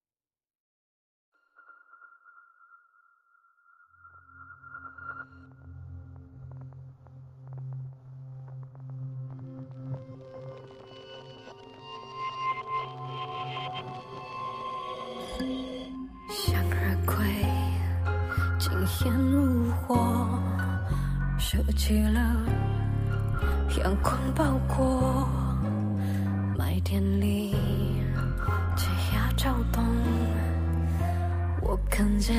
[19.87, 20.29] 如火，
[21.39, 22.37] 舍弃了
[23.83, 25.29] 阳光包裹，
[26.57, 27.55] 麦田里
[28.77, 29.85] 枝桠跳动，
[31.61, 32.35] 我看见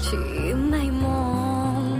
[0.00, 1.96] 记忆美梦。